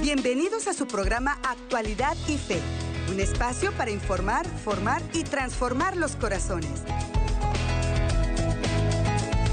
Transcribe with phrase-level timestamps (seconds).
[0.00, 2.58] Bienvenidos a su programa Actualidad y Fe,
[3.10, 6.70] un espacio para informar, formar y transformar los corazones.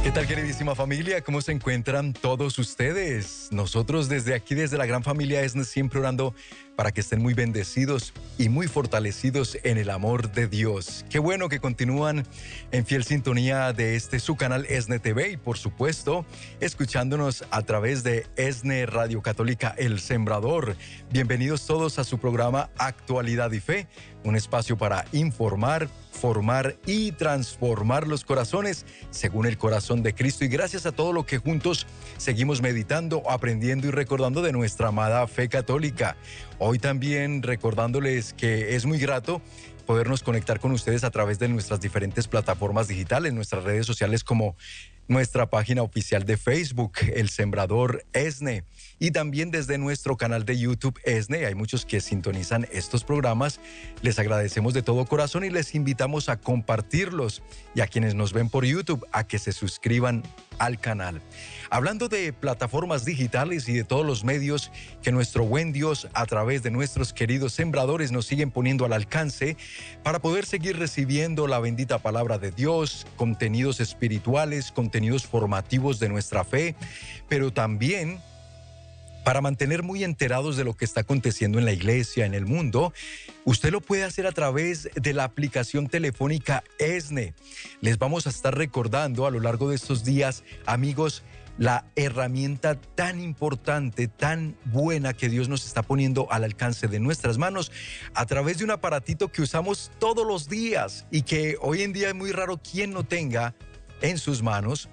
[0.04, 1.22] ¿Qué tal queridísima familia?
[1.22, 3.50] ¿Cómo se encuentran todos ustedes?
[3.52, 6.34] Nosotros desde aquí, desde la gran familia ESNE, siempre orando
[6.78, 11.06] para que estén muy bendecidos y muy fortalecidos en el amor de Dios.
[11.10, 12.24] Qué bueno que continúan
[12.72, 16.24] en fiel sintonía de este su canal ESNE TV y por supuesto
[16.60, 20.76] escuchándonos a través de ESNE Radio Católica El Sembrador.
[21.12, 23.88] Bienvenidos todos a su programa Actualidad y Fe,
[24.24, 30.48] un espacio para informar, formar y transformar los corazones según el corazón de Cristo y
[30.48, 35.50] gracias a todo lo que juntos seguimos meditando, aprendiendo y recordando de nuestra amada fe
[35.50, 36.18] católica.
[36.60, 39.42] Hoy también recordándoles que es muy grato
[39.86, 44.56] podernos conectar con ustedes a través de nuestras diferentes plataformas digitales, nuestras redes sociales como
[45.08, 48.64] nuestra página oficial de Facebook, El Sembrador ESNE,
[49.00, 51.46] y también desde nuestro canal de YouTube ESNE.
[51.46, 53.60] Hay muchos que sintonizan estos programas.
[54.02, 57.44] Les agradecemos de todo corazón y les invitamos a compartirlos
[57.76, 60.24] y a quienes nos ven por YouTube a que se suscriban
[60.58, 61.22] al canal.
[61.70, 64.72] Hablando de plataformas digitales y de todos los medios
[65.04, 69.58] que nuestro buen Dios a través de nuestros queridos sembradores nos siguen poniendo al alcance
[70.04, 76.44] para poder seguir recibiendo la bendita palabra de Dios, contenidos espirituales, contenidos formativos de nuestra
[76.44, 76.76] fe,
[77.28, 78.20] pero también
[79.28, 82.94] para mantener muy enterados de lo que está aconteciendo en la iglesia, en el mundo,
[83.44, 87.34] usted lo puede hacer a través de la aplicación telefónica ESNE.
[87.82, 91.24] Les vamos a estar recordando a lo largo de estos días, amigos,
[91.58, 97.38] la herramienta tan importante, tan buena que Dios nos está poniendo al alcance de nuestras
[97.38, 97.74] manos
[98.14, 102.08] a través de un aparatito que usamos todos los días y que hoy en día
[102.08, 103.56] es muy raro quien no tenga
[104.00, 104.88] en sus manos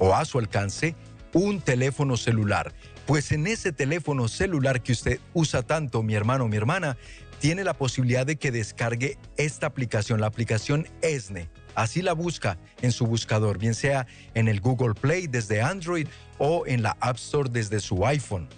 [0.00, 0.96] o a su alcance
[1.32, 2.74] un teléfono celular.
[3.06, 6.96] Pues en ese teléfono celular que usted usa tanto, mi hermano mi hermana,
[7.38, 11.48] tiene la posibilidad de que descargue esta aplicación, la aplicación ESNE.
[11.76, 16.08] Así la busca en su buscador, bien sea en el Google Play desde Android
[16.38, 18.48] o en la App Store desde su iPhone.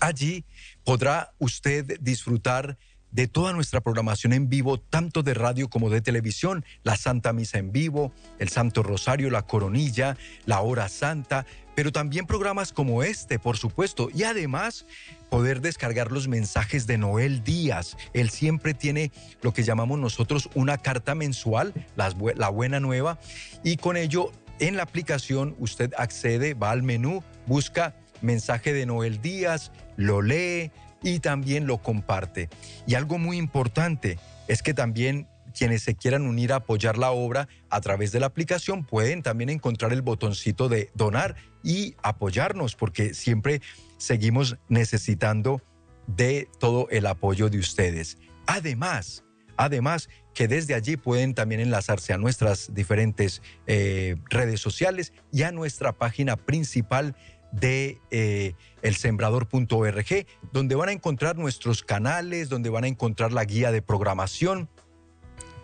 [0.00, 0.44] Allí
[0.84, 2.78] podrá usted disfrutar
[3.12, 7.58] de toda nuestra programación en vivo, tanto de radio como de televisión, la Santa Misa
[7.58, 13.38] en vivo, el Santo Rosario, la Coronilla, la Hora Santa, pero también programas como este,
[13.38, 14.86] por supuesto, y además
[15.30, 17.96] poder descargar los mensajes de Noel Díaz.
[18.12, 23.18] Él siempre tiene lo que llamamos nosotros una carta mensual, la, buena nueva,
[23.62, 29.20] y con ello en la aplicación usted accede, va al menú, busca mensaje de Noel
[29.20, 30.70] Díaz, lo lee,
[31.02, 32.48] y también lo comparte.
[32.86, 34.18] Y algo muy importante
[34.48, 38.26] es que también quienes se quieran unir a apoyar la obra a través de la
[38.26, 43.60] aplicación pueden también encontrar el botoncito de donar y apoyarnos, porque siempre
[43.98, 45.62] seguimos necesitando
[46.06, 48.18] de todo el apoyo de ustedes.
[48.46, 49.24] Además,
[49.56, 55.52] además que desde allí pueden también enlazarse a nuestras diferentes eh, redes sociales y a
[55.52, 57.14] nuestra página principal
[57.52, 63.70] de eh, elsembrador.org, donde van a encontrar nuestros canales, donde van a encontrar la guía
[63.70, 64.68] de programación.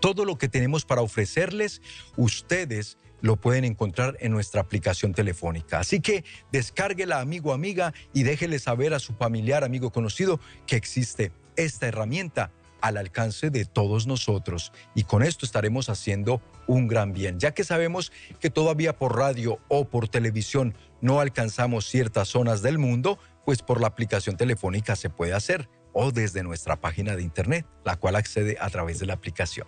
[0.01, 1.83] Todo lo que tenemos para ofrecerles,
[2.17, 5.81] ustedes lo pueden encontrar en nuestra aplicación telefónica.
[5.81, 11.33] Así que descárguela, amigo, amiga, y déjele saber a su familiar, amigo conocido, que existe
[11.57, 14.73] esta herramienta al alcance de todos nosotros.
[14.95, 19.59] Y con esto estaremos haciendo un gran bien, ya que sabemos que todavía por radio
[19.69, 25.11] o por televisión no alcanzamos ciertas zonas del mundo, pues por la aplicación telefónica se
[25.11, 29.15] puede hacer o desde nuestra página de internet, la cual accede a través de la
[29.15, 29.67] aplicación.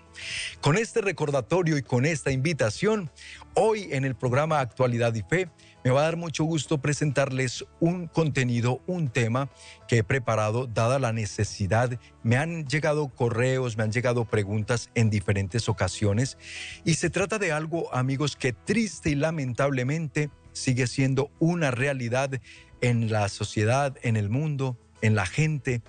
[0.61, 3.11] Con este recordatorio y con esta invitación,
[3.55, 5.49] hoy en el programa Actualidad y Fe,
[5.83, 9.51] me va a dar mucho gusto presentarles un contenido, un tema
[9.89, 11.99] que he preparado dada la necesidad.
[12.23, 16.37] Me han llegado correos, me han llegado preguntas en diferentes ocasiones
[16.85, 22.41] y se trata de algo, amigos, que triste y lamentablemente sigue siendo una realidad
[22.81, 25.83] en la sociedad, en el mundo, en la gente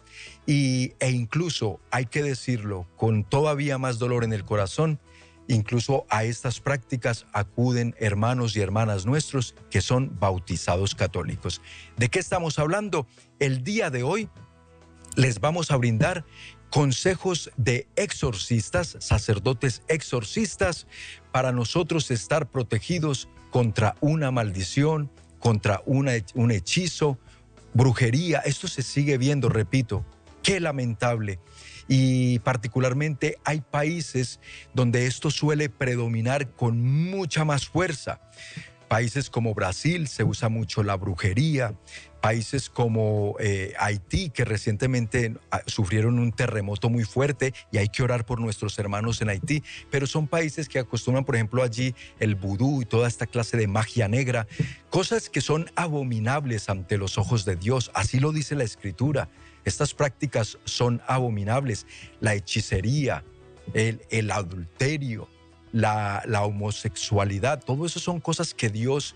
[0.45, 4.99] y, e incluso, hay que decirlo, con todavía más dolor en el corazón,
[5.47, 11.61] incluso a estas prácticas acuden hermanos y hermanas nuestros que son bautizados católicos.
[11.97, 13.07] ¿De qué estamos hablando?
[13.39, 14.29] El día de hoy
[15.15, 16.25] les vamos a brindar
[16.69, 20.87] consejos de exorcistas, sacerdotes exorcistas,
[21.31, 27.19] para nosotros estar protegidos contra una maldición, contra un hechizo,
[27.73, 28.39] brujería.
[28.39, 30.03] Esto se sigue viendo, repito,
[30.41, 31.39] qué lamentable.
[31.87, 34.39] Y particularmente hay países
[34.73, 38.21] donde esto suele predominar con mucha más fuerza.
[38.87, 41.73] Países como Brasil se usa mucho la brujería,
[42.21, 48.03] países como eh, Haití, que recientemente ah, sufrieron un terremoto muy fuerte y hay que
[48.03, 52.35] orar por nuestros hermanos en Haití, pero son países que acostumbran, por ejemplo, allí el
[52.35, 54.47] vudú y toda esta clase de magia negra,
[54.89, 59.27] cosas que son abominables ante los ojos de Dios, así lo dice la Escritura.
[59.65, 61.85] Estas prácticas son abominables,
[62.19, 63.23] la hechicería,
[63.73, 65.27] el, adulterio,
[65.71, 69.15] la, la homosexualidad, todo eso son cosas que Dios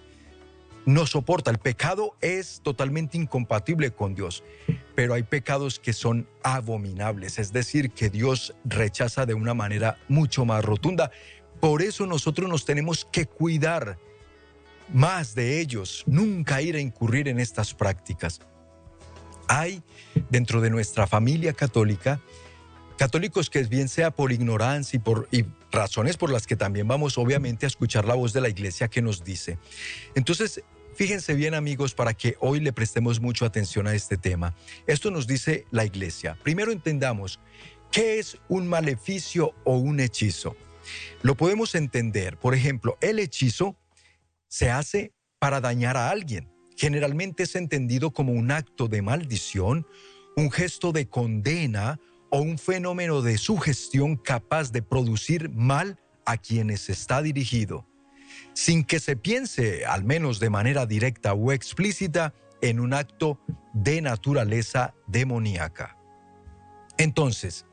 [0.86, 1.52] no soporta.
[1.52, 4.44] El pecado es totalmente incompatible con Dios,
[4.96, 10.46] pero hay pecados que son abominables, es decir, que Dios rechaza de una manera mucho
[10.46, 11.12] más rotunda.
[11.60, 13.98] Por eso nosotros nos tenemos que cuidar
[14.94, 18.40] más de ellos, nunca ir a incurrir en estas prácticas.
[19.48, 19.84] Hay
[20.30, 22.20] dentro de nuestra familia católica
[22.98, 25.28] católicos que bien sea por ignorancia y por
[25.72, 29.02] razones por las que también vamos obviamente a escuchar la voz de la iglesia que
[29.02, 29.58] nos dice.
[30.16, 30.64] Entonces,
[30.96, 34.56] Fíjense bien amigos para que hoy le prestemos mucha atención a este tema.
[34.88, 36.38] Esto nos dice la iglesia.
[36.42, 37.42] Primero entendamos
[37.92, 40.56] qué es un maleficio o un hechizo.
[41.22, 42.38] Lo podemos entender.
[42.38, 43.76] Por ejemplo, el hechizo
[44.48, 46.50] se hace para dañar a alguien.
[46.78, 49.86] Generalmente es entendido como un acto de maldición,
[50.38, 52.00] un gesto de condena
[52.30, 57.86] o un fenómeno de sugestión capaz de producir mal a quienes está dirigido
[58.56, 63.38] sin que se piense, al menos de manera directa o explícita, en un acto
[63.74, 65.98] de naturaleza demoníaca.
[66.98, 67.66] Entonces,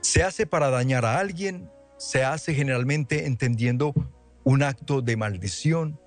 [0.00, 3.92] se hace para dañar a alguien, se hace generalmente entendiendo
[4.44, 6.00] un acto de maldición,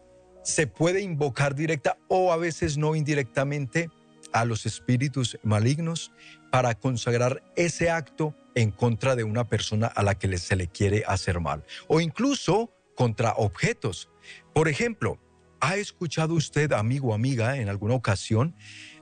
[0.44, 3.92] se puede invocar directa o a veces no indirectamente
[4.34, 6.12] a los espíritus malignos
[6.52, 11.04] para consagrar ese acto en contra de una persona a la que se le quiere
[11.06, 11.64] hacer mal.
[11.88, 14.10] O incluso contra objetos.
[14.54, 15.20] Por ejemplo,
[15.60, 18.56] ¿ha escuchado usted, amigo o amiga, en alguna ocasión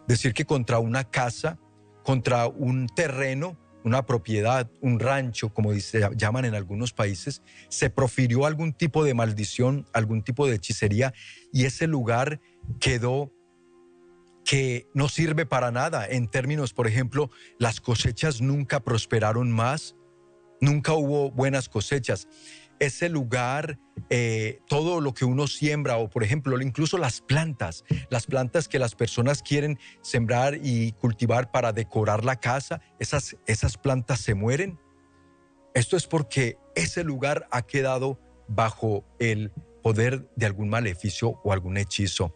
[0.08, 1.60] decir que contra una casa,
[2.04, 8.46] contra un terreno, una propiedad, un rancho, como se llaman en algunos países, se profirió
[8.46, 11.14] algún tipo de maldición, algún tipo de hechicería
[11.52, 12.40] y ese lugar
[12.80, 13.32] quedó
[14.44, 17.30] que no sirve para nada en términos, por ejemplo,
[17.60, 19.96] las cosechas nunca prosperaron más,
[20.60, 22.28] nunca hubo buenas cosechas
[22.82, 23.78] ese lugar,
[24.10, 28.80] eh, todo lo que uno siembra o por ejemplo incluso las plantas, las plantas que
[28.80, 34.80] las personas quieren sembrar y cultivar para decorar la casa, esas, esas plantas se mueren.
[35.76, 39.52] Esto es porque ese lugar ha quedado bajo el
[39.84, 42.36] poder de algún maleficio o algún hechizo.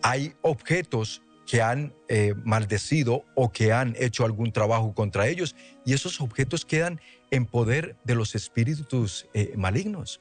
[0.00, 5.92] Hay objetos que han eh, maldecido o que han hecho algún trabajo contra ellos y
[5.92, 7.00] esos objetos quedan
[7.30, 10.20] en poder de los espíritus eh, malignos.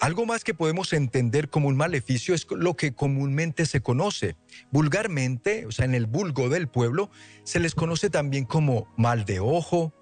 [0.00, 4.36] Algo más que podemos entender como un maleficio es lo que comúnmente se conoce.
[4.70, 7.10] Vulgarmente, o sea, en el vulgo del pueblo,
[7.42, 9.92] se les conoce también como mal de ojo,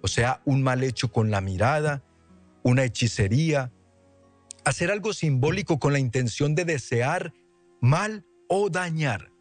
[0.00, 2.02] o sea, un mal hecho con la mirada,
[2.62, 3.72] una hechicería,
[4.64, 7.34] hacer algo simbólico con la intención de desear
[7.80, 9.31] mal o dañar.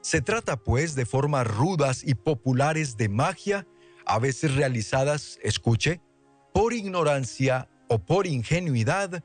[0.00, 3.66] Se trata pues de formas rudas y populares de magia
[4.06, 6.00] a veces realizadas, escuche,
[6.52, 9.22] por ignorancia o por ingenuidad,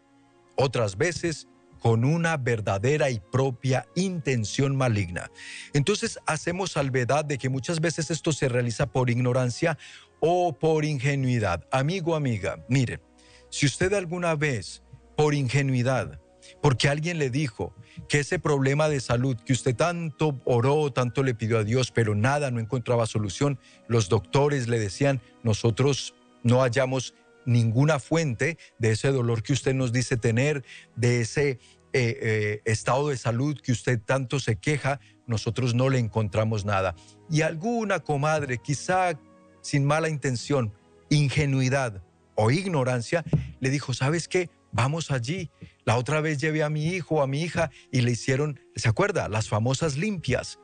[0.55, 1.47] otras veces
[1.79, 5.29] con una verdadera y propia intención maligna.
[5.73, 9.77] Entonces hacemos salvedad de que muchas veces esto se realiza por ignorancia
[10.19, 11.67] o por ingenuidad.
[11.71, 13.01] Amigo, amiga, mire,
[13.49, 14.83] si usted alguna vez
[15.15, 16.19] por ingenuidad,
[16.65, 17.75] porque alguien le dijo,
[18.09, 22.15] que ese problema de salud que usted tanto oró, tanto le pidió a Dios, pero
[22.15, 27.13] nada, no encontraba solución, los doctores le decían, nosotros no hallamos
[27.45, 31.59] ninguna fuente de ese dolor que usted nos dice tener, de ese eh,
[31.93, 36.95] eh, estado de salud que usted tanto se queja, nosotros no le encontramos nada.
[37.29, 39.19] Y alguna comadre, quizá
[39.61, 40.73] sin mala intención,
[41.09, 42.01] ingenuidad
[42.33, 43.23] o ignorancia,
[43.59, 44.49] le dijo, ¿sabes qué?
[44.75, 45.51] Vamos allí,
[45.85, 48.89] la otra vez llevé a mi hijo o a mi hija y le hicieron, ¿se
[48.89, 49.29] acuerda?
[49.29, 50.59] Las famosas limpias,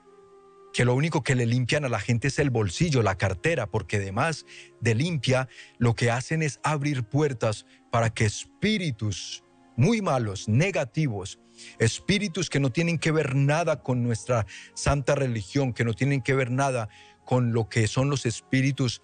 [0.74, 3.96] que lo único que le limpian a la gente es el bolsillo, la cartera, porque
[3.96, 4.46] además
[4.82, 9.46] de limpia, lo que hacen es abrir puertas para que espíritus
[9.78, 11.40] muy malos, negativos,
[11.80, 16.34] espíritus que no tienen que ver nada con nuestra santa religión, que no tienen que
[16.34, 16.90] ver nada
[17.24, 19.04] con lo que son los espíritus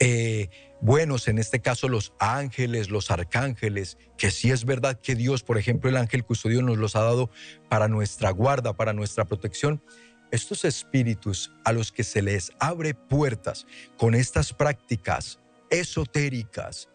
[0.00, 0.50] eh,
[0.80, 5.58] buenos, en este caso los ángeles, los arcángeles, que sí es verdad que Dios, por
[5.58, 7.30] ejemplo, el ángel custodio nos los ha dado
[7.68, 9.82] para nuestra guarda, para nuestra protección.
[10.30, 13.66] Estos espíritus a los que se les abre puertas
[13.96, 15.38] con estas prácticas
[15.70, 16.88] esotéricas,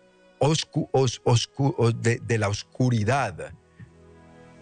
[2.01, 3.53] de, la oscuridad,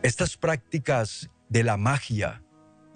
[0.03, 2.43] estas prácticas de la magia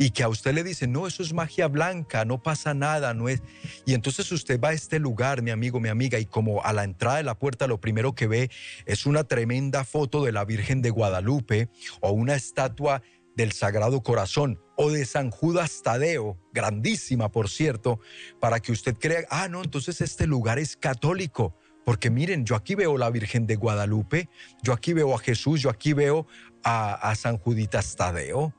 [0.03, 3.29] y que a usted le dicen, no, eso es magia blanca, no pasa nada, no
[3.29, 3.41] es...
[3.85, 6.83] Y entonces usted va a este lugar, mi amigo, mi amiga, y como a la
[6.83, 8.51] entrada de la puerta lo primero que ve
[8.85, 11.69] es una tremenda foto de la Virgen de Guadalupe
[12.01, 13.01] o una estatua
[13.37, 18.01] del Sagrado Corazón o de San Judas Tadeo, grandísima por cierto,
[18.41, 21.55] para que usted crea, ah, no, entonces este lugar es católico.
[21.85, 24.29] Porque miren, yo aquí veo la Virgen de Guadalupe,
[24.61, 26.27] yo aquí veo a Jesús, yo aquí veo
[26.63, 28.53] a, San Juditas Tadeo.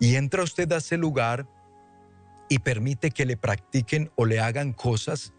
[0.00, 1.46] Y entra usted a ese lugar
[2.48, 5.32] y permite que le practiquen o le hagan cosas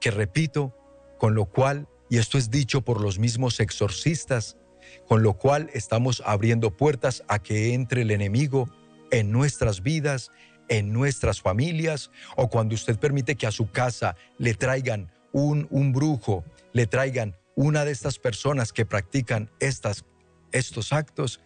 [0.00, 0.74] que, repito,
[1.18, 4.56] con lo cual, y esto es dicho por los mismos exorcistas,
[5.06, 8.68] con lo cual estamos abriendo puertas a que entre el enemigo
[9.10, 10.30] en nuestras vidas,
[10.68, 15.92] en nuestras familias, o cuando usted permite que a su casa le traigan un, un
[15.92, 20.04] brujo, le traigan una de estas personas que practican estas,
[20.52, 21.40] estos actos,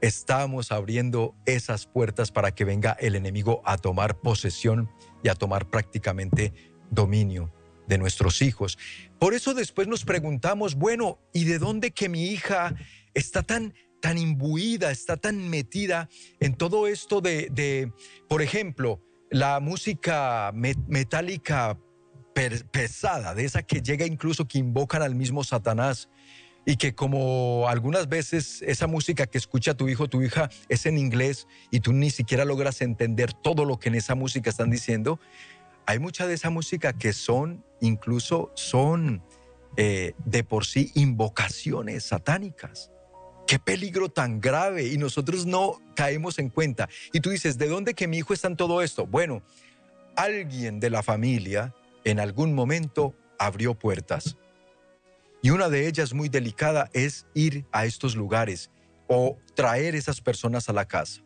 [0.00, 4.90] estamos abriendo esas puertas para que venga el enemigo a tomar posesión
[5.22, 6.52] y a tomar prácticamente
[6.90, 7.52] dominio
[7.86, 8.78] de nuestros hijos.
[9.18, 12.74] Por eso después nos preguntamos, bueno, ¿y de dónde que mi hija
[13.14, 17.92] está tan tan imbuida, está tan metida en todo esto de, de
[18.28, 19.00] por ejemplo,
[19.30, 21.78] la música metálica
[22.70, 26.08] pesada, de esa que llega incluso que invocan al mismo Satanás
[26.68, 30.98] y que como algunas veces esa música que escucha tu hijo, tu hija es en
[30.98, 35.18] inglés y tú ni siquiera logras entender todo lo que en esa música están diciendo,
[35.86, 39.22] hay mucha de esa música que son, incluso son
[39.78, 42.90] eh, de por sí invocaciones satánicas.
[43.46, 46.90] Qué peligro tan grave y nosotros no caemos en cuenta.
[47.14, 49.06] Y tú dices, ¿de dónde que mi hijo está en todo esto?
[49.06, 49.40] Bueno,
[50.16, 54.36] alguien de la familia en algún momento abrió puertas.
[55.42, 58.70] Y una de ellas muy delicada es ir a estos lugares
[59.08, 61.22] o traer esas personas a la casa.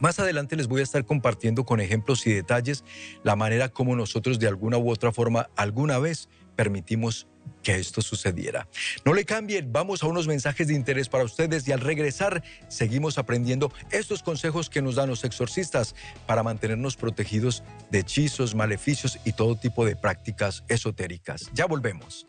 [0.00, 2.84] Más adelante les voy a estar compartiendo con ejemplos y detalles
[3.22, 7.28] la manera como nosotros de alguna u otra forma alguna vez permitimos
[7.62, 8.66] que esto sucediera.
[9.04, 13.18] No le cambien, vamos a unos mensajes de interés para ustedes y al regresar seguimos
[13.18, 15.94] aprendiendo estos consejos que nos dan los exorcistas
[16.26, 21.50] para mantenernos protegidos de hechizos, maleficios y todo tipo de prácticas esotéricas.
[21.52, 22.26] Ya volvemos.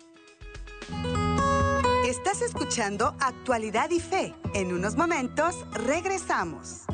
[2.06, 4.34] Estás escuchando Actualidad y Fe.
[4.54, 6.86] En unos momentos regresamos.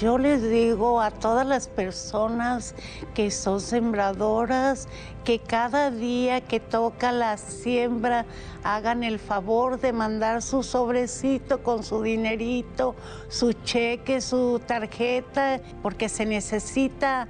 [0.00, 2.76] Yo les digo a todas las personas
[3.14, 4.86] que son sembradoras
[5.24, 8.24] que cada día que toca la siembra
[8.62, 12.94] hagan el favor de mandar su sobrecito con su dinerito,
[13.28, 17.26] su cheque, su tarjeta, porque se necesita,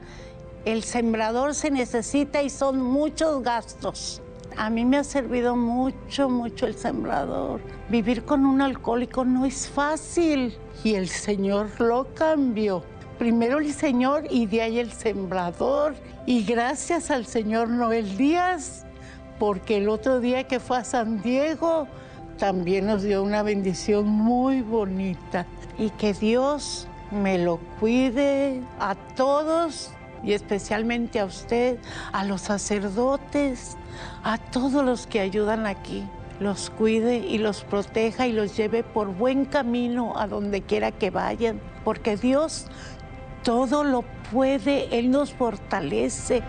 [0.66, 4.20] el sembrador se necesita y son muchos gastos.
[4.58, 7.60] A mí me ha servido mucho, mucho el sembrador.
[7.88, 12.82] Vivir con un alcohólico no es fácil y el Señor lo cambió.
[13.20, 15.94] Primero el Señor y de ahí el sembrador.
[16.26, 18.84] Y gracias al Señor Noel Díaz,
[19.38, 21.86] porque el otro día que fue a San Diego
[22.36, 25.46] también nos dio una bendición muy bonita.
[25.78, 31.78] Y que Dios me lo cuide a todos y especialmente a usted,
[32.12, 33.76] a los sacerdotes,
[34.22, 36.04] a todos los que ayudan aquí,
[36.40, 41.10] los cuide y los proteja y los lleve por buen camino a donde quiera que
[41.10, 42.66] vayan, porque Dios
[43.42, 46.42] todo lo puede, Él nos fortalece.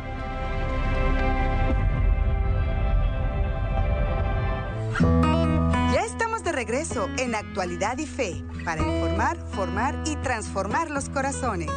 [5.93, 11.71] Ya estamos de regreso en Actualidad y Fe para informar, formar y transformar los corazones.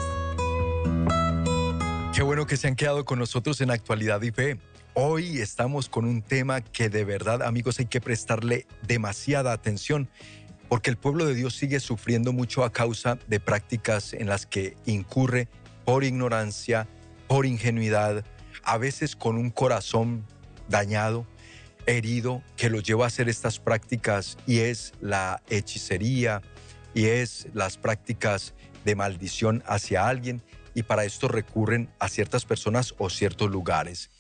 [2.23, 4.57] Qué bueno que se han quedado con nosotros en Actualidad y Fe.
[4.95, 10.09] Hoy estamos con un tema que de verdad, amigos, hay que prestarle demasiada atención
[10.69, 14.77] porque el pueblo de Dios sigue sufriendo mucho a causa de prácticas en las que
[14.87, 15.49] incurre
[15.85, 16.87] por ignorancia,
[17.27, 18.25] por ingenuidad,
[18.63, 20.25] a veces con un corazón
[20.69, 21.27] dañado,
[21.87, 26.41] herido, que lo lleva a hacer estas prácticas y es la hechicería
[26.95, 30.41] y es las prácticas de maldición hacia alguien
[30.75, 34.11] y para esto recurren a ciertas personas o ciertos lugares.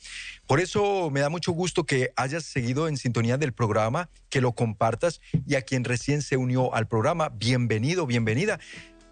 [0.47, 4.52] Por eso me da mucho gusto que hayas seguido en sintonía del programa, que lo
[4.52, 8.59] compartas y a quien recién se unió al programa, bienvenido, bienvenida.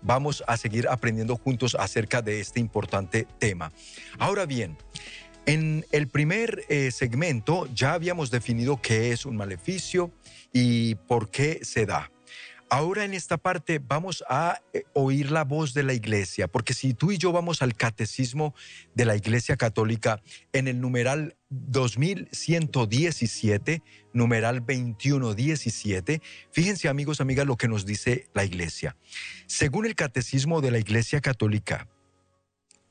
[0.02, 3.72] Vamos a seguir aprendiendo juntos acerca de este importante tema.
[4.18, 4.76] Ahora bien,
[5.46, 10.10] en el primer eh, segmento ya habíamos definido qué es un maleficio
[10.52, 12.10] y por qué se da.
[12.72, 16.94] Ahora en esta parte vamos a eh, oír la voz de la iglesia, porque si
[16.94, 18.54] tú y yo vamos al catecismo
[18.94, 20.22] de la iglesia católica
[20.52, 26.22] en el numeral 2117, numeral 2117,
[26.52, 28.96] fíjense amigos, amigas, lo que nos dice la iglesia.
[29.48, 31.88] Según el catecismo de la iglesia católica,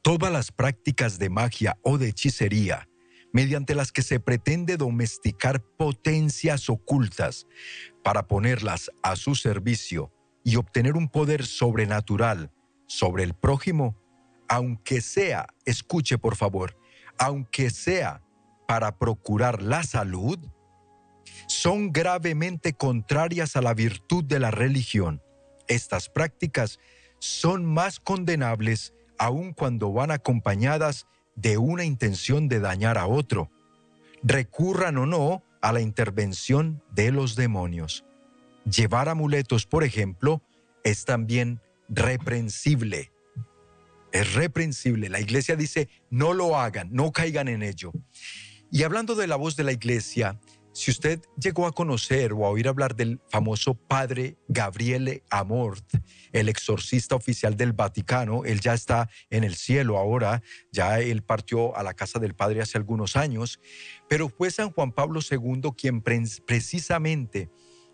[0.02, 2.90] todas las prácticas de magia o de hechicería,
[3.32, 7.48] mediante las que se pretende domesticar potencias ocultas
[8.04, 10.12] para ponerlas a su servicio
[10.44, 12.52] y obtener un poder sobrenatural
[12.88, 13.96] sobre el prójimo,
[14.48, 16.78] aunque sea, escuche por favor,
[17.18, 18.22] aunque sea
[18.68, 20.40] para procurar la salud,
[21.48, 25.22] son gravemente contrarias a la virtud de la religión.
[25.68, 26.80] Estas prácticas
[27.20, 33.52] son más condenables aun cuando van acompañadas de una intención de dañar a otro,
[34.24, 38.06] recurran o no a la intervención de los demonios.
[38.66, 40.42] Llevar amuletos, por ejemplo,
[40.84, 43.12] es también reprensible.
[44.12, 45.10] Es reprensible.
[45.10, 47.92] La iglesia dice, no lo hagan, no caigan en ello.
[48.72, 50.40] Y hablando de la voz de la iglesia,
[50.80, 55.84] si usted llegó a conocer o a oír hablar del famoso padre Gabriele Amort,
[56.32, 61.76] el exorcista oficial del Vaticano, él ya está en el cielo ahora, ya él partió
[61.76, 63.60] a la casa del padre hace algunos años,
[64.08, 67.50] pero fue San Juan Pablo II quien precisamente,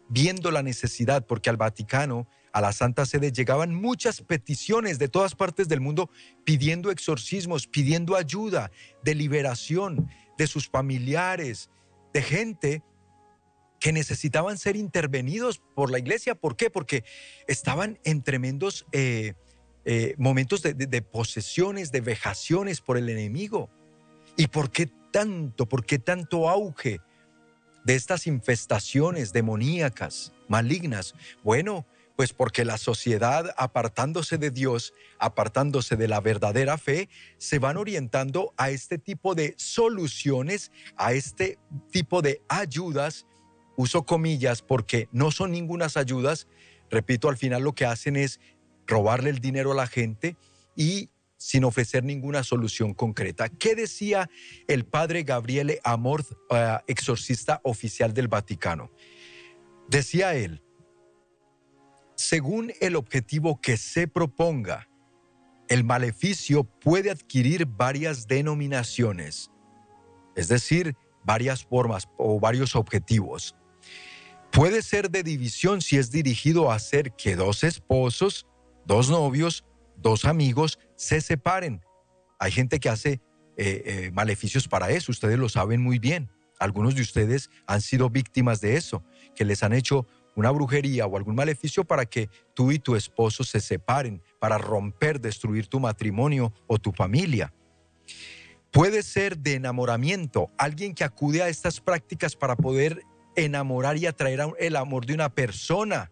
[0.08, 5.34] viendo la necesidad, porque al Vaticano, a la Santa Sede llegaban muchas peticiones de todas
[5.34, 6.12] partes del mundo
[6.44, 8.70] pidiendo exorcismos, pidiendo ayuda,
[9.04, 11.72] de liberación de sus familiares,
[12.16, 12.82] de gente
[13.78, 16.34] que necesitaban ser intervenidos por la iglesia.
[16.34, 16.70] ¿Por qué?
[16.70, 17.04] Porque
[17.46, 19.34] estaban en tremendos eh,
[19.84, 23.70] eh, momentos de, de, posesiones, de vejaciones por el enemigo.
[24.38, 27.02] ¿Y por qué tanto, por qué tanto auge
[27.84, 31.16] de estas infestaciones demoníacas, malignas?
[31.44, 37.78] Bueno, pues porque la sociedad, apartándose de Dios, apartándose de la verdadera fe, se van
[37.78, 41.60] orientando a este tipo de soluciones, a este
[41.92, 43.26] tipo de ayudas,
[43.76, 46.48] uso comillas porque no son ningunas ayudas,
[46.90, 48.40] repito, al final lo que hacen es
[48.88, 50.38] robarle el dinero a la gente
[50.76, 53.50] y sin ofrecer ninguna solución concreta.
[53.50, 54.30] ¿Qué decía
[54.68, 58.90] el padre Gabriele Amorth, uh, exorcista oficial del Vaticano?
[59.90, 60.64] Decía él,
[62.16, 64.88] según el objetivo que se proponga,
[65.68, 69.52] el maleficio puede adquirir varias denominaciones,
[70.36, 73.56] es decir, varias formas o varios objetivos.
[74.52, 78.48] Puede ser de división si es dirigido a hacer que dos esposos,
[78.86, 79.66] dos novios,
[79.98, 81.82] dos amigos se separen.
[82.40, 83.22] Hay gente que hace
[83.58, 86.30] eh, eh, maleficios para eso, ustedes lo saben muy bien.
[86.60, 89.04] Algunos de ustedes han sido víctimas de eso,
[89.36, 93.44] que les han hecho una brujería o algún maleficio para que tú y tu esposo
[93.44, 97.54] se separen, para romper, destruir tu matrimonio o tu familia.
[98.72, 103.04] Puede ser de enamoramiento, alguien que acude a estas prácticas para poder
[103.38, 106.12] enamorar y atraer el amor de una persona.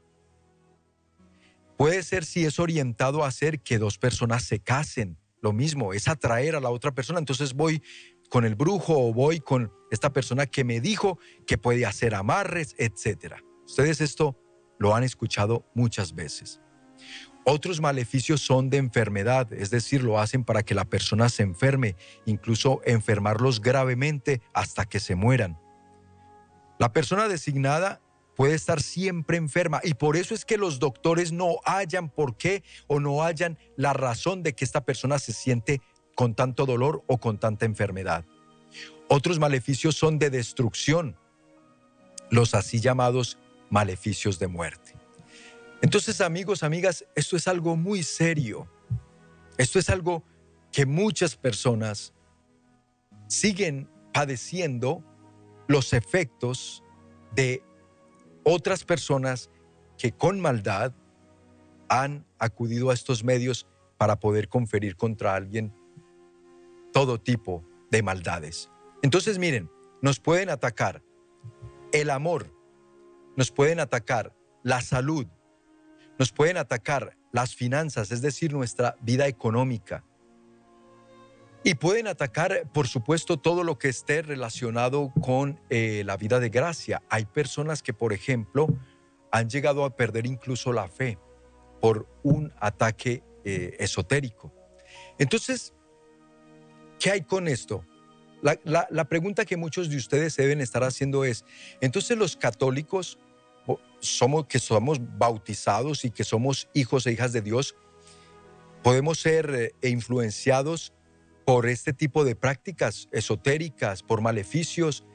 [1.78, 5.18] Puede ser si es orientado a hacer que dos personas se casen.
[5.42, 7.20] Lo mismo, es atraer a la otra persona.
[7.20, 7.82] Entonces voy
[8.30, 12.76] con el brujo o voy con esta persona que me dijo que puede hacer amarres,
[12.78, 13.44] etcétera.
[13.74, 14.36] Ustedes esto
[14.78, 16.62] lo han escuchado muchas veces.
[17.44, 21.96] Otros maleficios son de enfermedad, es decir, lo hacen para que la persona se enferme,
[22.28, 25.58] incluso enfermarlos gravemente hasta que se mueran.
[26.78, 28.00] La persona designada
[28.36, 32.64] puede estar siempre enferma y por eso es que los doctores no hallan por qué
[32.86, 35.82] o no hallan la razón de que esta persona se siente
[36.14, 38.24] con tanto dolor o con tanta enfermedad.
[39.08, 41.18] Otros maleficios son de destrucción,
[42.30, 43.40] los así llamados
[43.74, 44.94] maleficios de muerte.
[45.82, 48.70] Entonces, amigos, amigas, esto es algo muy serio.
[49.58, 50.24] Esto es algo
[50.72, 52.14] que muchas personas
[53.28, 55.04] siguen padeciendo
[55.68, 56.84] los efectos
[57.34, 57.64] de
[58.44, 59.50] otras personas
[59.98, 60.94] que con maldad
[61.90, 63.66] han acudido a estos medios
[63.98, 65.74] para poder conferir contra alguien
[66.92, 68.70] todo tipo de maldades.
[69.02, 69.68] Entonces, miren,
[70.04, 71.02] nos pueden atacar
[71.92, 72.54] el amor,
[73.36, 75.28] nos pueden atacar la salud,
[76.20, 80.04] nos pueden atacar las finanzas, es decir, nuestra vida económica.
[81.64, 86.50] Y pueden atacar, por supuesto, todo lo que esté relacionado con eh, la vida de
[86.50, 87.02] gracia.
[87.10, 88.68] Hay personas que, por ejemplo,
[89.32, 91.18] han llegado a perder incluso la fe
[91.80, 94.54] por un ataque eh, esotérico.
[95.18, 95.74] Entonces,
[97.00, 97.86] ¿qué hay con esto?
[98.64, 101.46] la, pregunta que muchos de ustedes deben estar haciendo es,
[101.80, 103.18] entonces los católicos
[104.04, 107.76] somos, que somos bautizados y que somos hijos e hijas de Dios,
[108.84, 110.94] podemos ser eh, influenciados
[111.46, 115.06] por este tipo de prácticas esotéricas, por maleficios.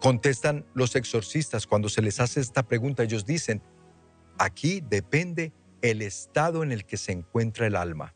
[0.00, 3.62] Contestan los exorcistas cuando se les hace esta pregunta, ellos dicen,
[4.38, 8.14] aquí depende el estado en el que se encuentra el alma.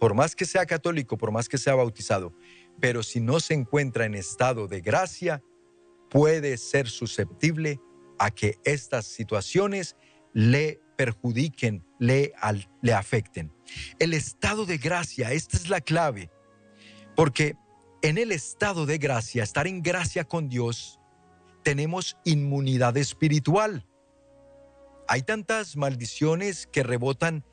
[0.00, 2.34] Por más que sea católico, por más que sea bautizado,
[2.80, 5.42] pero si no se encuentra en estado de gracia,
[6.10, 7.80] puede ser susceptible
[8.22, 9.96] a que estas situaciones
[10.32, 12.32] le perjudiquen, le,
[12.80, 13.52] le afecten.
[13.98, 16.30] El estado de gracia, esta es la clave,
[17.16, 17.56] porque
[18.00, 21.00] en el estado de gracia, estar en gracia con Dios,
[21.64, 23.88] tenemos inmunidad espiritual.
[25.08, 27.44] Hay tantas maldiciones que rebotan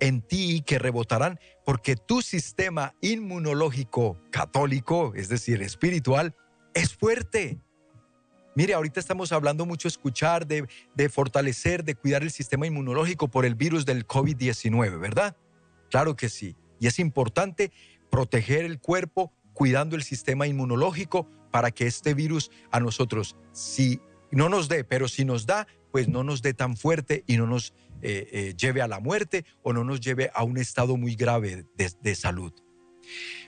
[0.00, 6.34] en ti y que rebotarán porque tu sistema inmunológico católico, es decir, espiritual,
[6.72, 7.60] es fuerte.
[8.56, 13.56] Mire, ahorita estamos hablando mucho escuchar, de, fortalecer, de cuidar el sistema inmunológico por el
[13.56, 15.36] virus del COVID-19, ¿verdad?
[15.90, 16.56] Claro que sí.
[16.78, 17.72] Y es importante
[18.10, 24.48] proteger el cuerpo cuidando el sistema inmunológico para que este virus a nosotros, si no
[24.48, 27.74] nos dé, pero si nos da, pues no nos dé tan fuerte y no nos
[28.02, 31.66] eh, eh, lleve a la muerte o no nos lleve a un estado muy grave
[31.76, 32.52] de salud.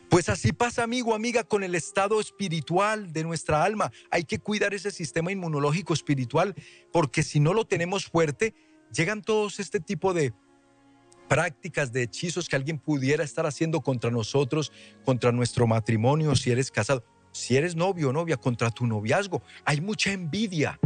[0.09, 3.91] Pues así pasa, amigo, amiga, con el estado espiritual de nuestra alma.
[4.11, 6.55] Hay que cuidar ese sistema inmunológico espiritual
[6.93, 8.55] porque si no lo tenemos fuerte,
[8.93, 10.33] llegan todos este tipo de
[11.29, 14.73] prácticas, de hechizos que alguien pudiera estar haciendo contra nosotros,
[15.05, 19.43] contra nuestro matrimonio, si eres casado, si eres novio o novia, contra tu noviazgo.
[19.65, 20.79] Hay mucha envidia,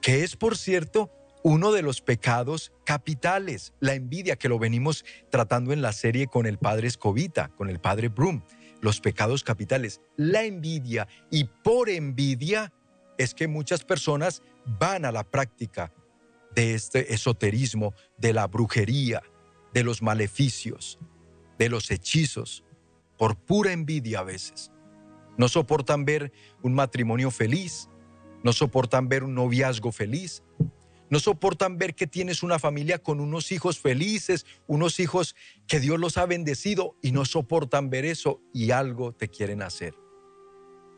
[0.00, 1.10] que es, por cierto,
[1.42, 6.46] uno de los pecados capitales, la envidia que lo venimos tratando en la serie con
[6.46, 8.42] el padre Escobita, con el padre Brum,
[8.80, 12.72] los pecados capitales, la envidia y por envidia
[13.18, 14.42] es que muchas personas
[14.78, 15.92] van a la práctica
[16.54, 19.22] de este esoterismo, de la brujería,
[19.72, 20.98] de los maleficios,
[21.58, 22.64] de los hechizos,
[23.16, 24.72] por pura envidia a veces.
[25.36, 27.88] No soportan ver un matrimonio feliz,
[28.42, 30.42] no soportan ver un noviazgo feliz,
[31.10, 35.98] no soportan ver que tienes una familia con unos hijos felices, unos hijos que Dios
[35.98, 39.94] los ha bendecido y no soportan ver eso y algo te quieren hacer.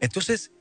[0.01, 0.53] Entonces,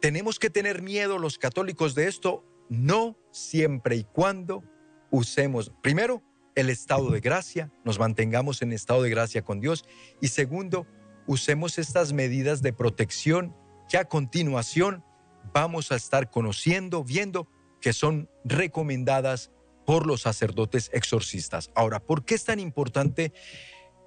[0.00, 4.64] tenemos que tener miedo los católicos de esto, no siempre y cuando
[5.10, 6.22] usemos, primero,
[6.54, 9.84] el estado de gracia, nos mantengamos en estado de gracia con Dios
[10.20, 10.86] y segundo,
[11.26, 13.54] usemos estas medidas de protección
[13.88, 15.04] que a continuación
[15.52, 17.48] vamos a estar conociendo, viendo
[17.80, 19.50] que son recomendadas
[19.86, 21.70] por los sacerdotes exorcistas.
[21.74, 23.32] Ahora, ¿por qué es tan importante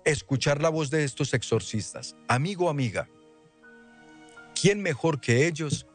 [0.05, 2.15] escuchar la voz de estos exorcistas?
[2.27, 3.09] Amigo, amiga,
[4.59, 5.87] ¿quién mejor que ellos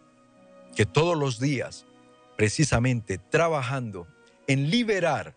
[0.74, 1.86] que todos los días,
[2.36, 4.06] precisamente trabajando
[4.46, 5.36] en liberar,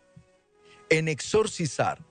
[0.90, 2.06] en exorcizar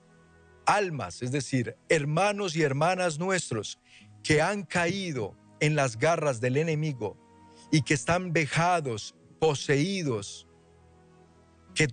[0.65, 3.79] almas, es decir, hermanos y hermanas nuestros
[4.23, 7.17] que han caído en las garras del enemigo
[7.71, 10.47] y que están vejados poseídos,
[11.73, 11.87] que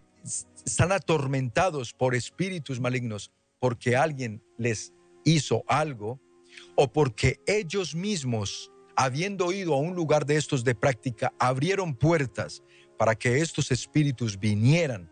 [0.64, 4.92] están atormentados por espíritus malignos porque alguien les
[5.24, 6.20] hizo algo
[6.74, 12.62] o porque ellos mismos, habiendo ido a un lugar de estos de práctica, abrieron puertas
[12.98, 15.10] para que estos espíritus vinieran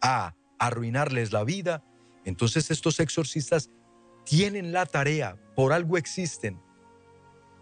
[0.00, 1.84] a arruinarles la vida,
[2.24, 3.70] entonces estos exorcistas
[4.24, 6.60] tienen la tarea, por algo existen.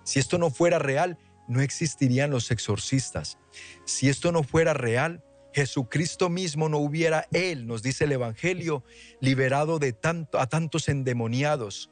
[0.04, 3.38] Si esto no fuera real, no existirían los exorcistas.
[3.84, 8.84] Si esto no fuera real, Jesucristo mismo no hubiera Él, nos dice el Evangelio,
[9.20, 11.90] liberado de tanto, a tantos endemoniados,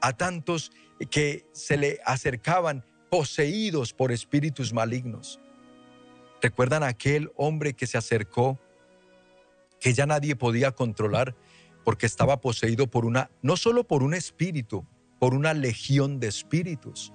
[0.00, 0.70] a tantos
[1.10, 5.40] que se le acercaban poseídos por espíritus malignos.
[6.40, 8.58] ¿Recuerdan aquel hombre que se acercó,
[9.80, 11.36] que ya nadie podía controlar
[11.84, 14.86] porque estaba poseído por una, no solo por un espíritu,
[15.18, 17.12] por una legión de espíritus?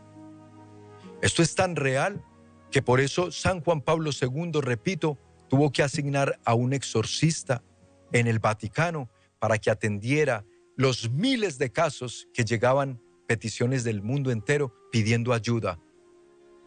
[1.24, 2.22] Esto es tan real
[2.70, 7.64] que por eso San Juan Pablo II, repito, tuvo que asignar a un exorcista
[8.12, 9.10] en el Vaticano
[9.40, 10.44] para que atendiera
[10.76, 15.80] los miles de casos que llegaban peticiones del mundo entero pidiendo ayuda,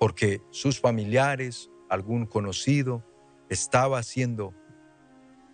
[0.00, 3.04] porque sus familiares, algún conocido,
[3.50, 4.54] estaba siendo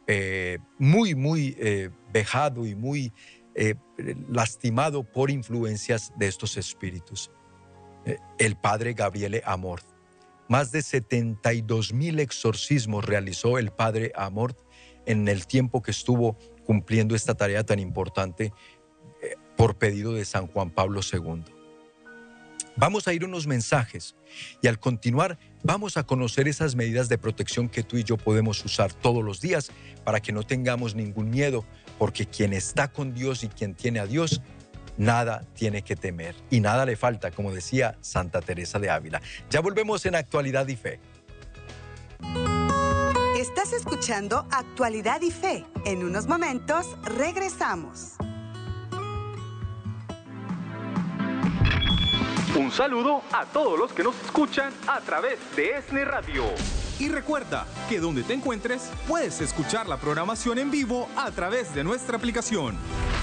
[0.06, 3.12] eh, muy, muy eh, vejado y muy
[3.56, 3.74] eh,
[4.28, 7.32] lastimado por influencias de estos espíritus.
[8.38, 9.84] El padre Gabriele Amort.
[10.48, 14.58] Más de 72 mil exorcismos realizó el padre Amort
[15.06, 18.52] en el tiempo que estuvo cumpliendo esta tarea tan importante
[19.22, 21.44] eh, por pedido de San Juan Pablo II.
[22.74, 24.14] Vamos a ir unos mensajes
[24.62, 28.64] y al continuar vamos a conocer esas medidas de protección que tú y yo podemos
[28.64, 29.70] usar todos los días
[30.04, 31.64] para que no tengamos ningún miedo,
[31.98, 34.40] porque quien está con Dios y quien tiene a Dios,
[34.96, 39.20] nada tiene que temer y nada le falta, como decía Santa Teresa de Ávila.
[39.50, 41.00] Ya volvemos en Actualidad y Fe.
[43.36, 45.64] Estás escuchando Actualidad y Fe.
[45.84, 48.16] En unos momentos regresamos.
[52.54, 56.44] Un saludo a todos los que nos escuchan a través de ESNE Radio.
[57.02, 61.82] Y recuerda que donde te encuentres puedes escuchar la programación en vivo a través de
[61.82, 62.76] nuestra aplicación.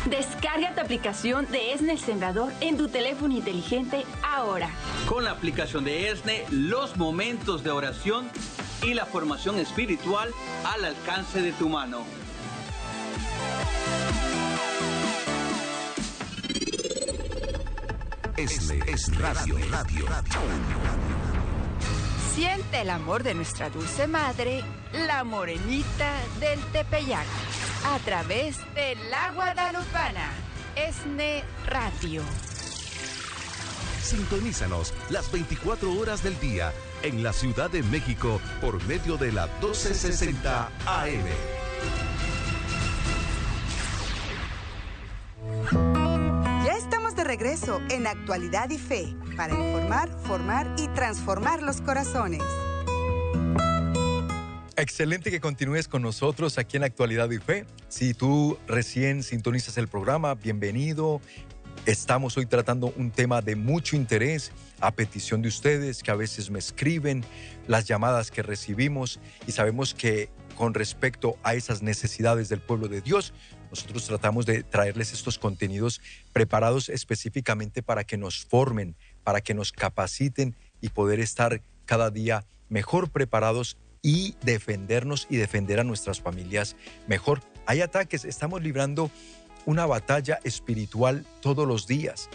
[0.09, 4.69] Descarga tu aplicación de ESNE El Sembrador en tu teléfono inteligente ahora.
[5.07, 8.29] Con la aplicación de ESNE, los momentos de oración
[8.83, 10.29] y la formación espiritual
[10.65, 12.03] al alcance de tu mano.
[18.35, 21.28] Esne es radio, radio, radio.
[22.39, 27.25] Siente el amor de nuestra dulce madre, la morenita del Tepeyac,
[27.85, 30.31] a través del agua Guadalupana.
[30.73, 32.21] Esne Radio.
[34.01, 36.71] Sintonízanos las 24 horas del día
[37.03, 41.25] en la Ciudad de México por medio de la 1260 AM.
[46.65, 52.41] Ya estamos de regreso en Actualidad y Fe para informar, formar y transformar los corazones.
[54.75, 57.65] Excelente que continúes con nosotros aquí en Actualidad y Fe.
[57.87, 61.21] Si tú recién sintonizas el programa, bienvenido.
[61.85, 66.49] Estamos hoy tratando un tema de mucho interés a petición de ustedes que a veces
[66.49, 67.23] me escriben,
[67.65, 72.99] las llamadas que recibimos y sabemos que con respecto a esas necesidades del pueblo de
[72.99, 73.33] Dios,
[73.71, 76.01] nosotros tratamos de traerles estos contenidos
[76.33, 78.97] preparados específicamente para que nos formen,
[79.29, 85.79] para que nos capaciten y poder estar cada día mejor preparados y defendernos y defender
[85.79, 87.41] a nuestras familias mejor.
[87.67, 89.11] Hay ataques, estamos librando
[89.67, 92.27] una batalla espiritual todos los días.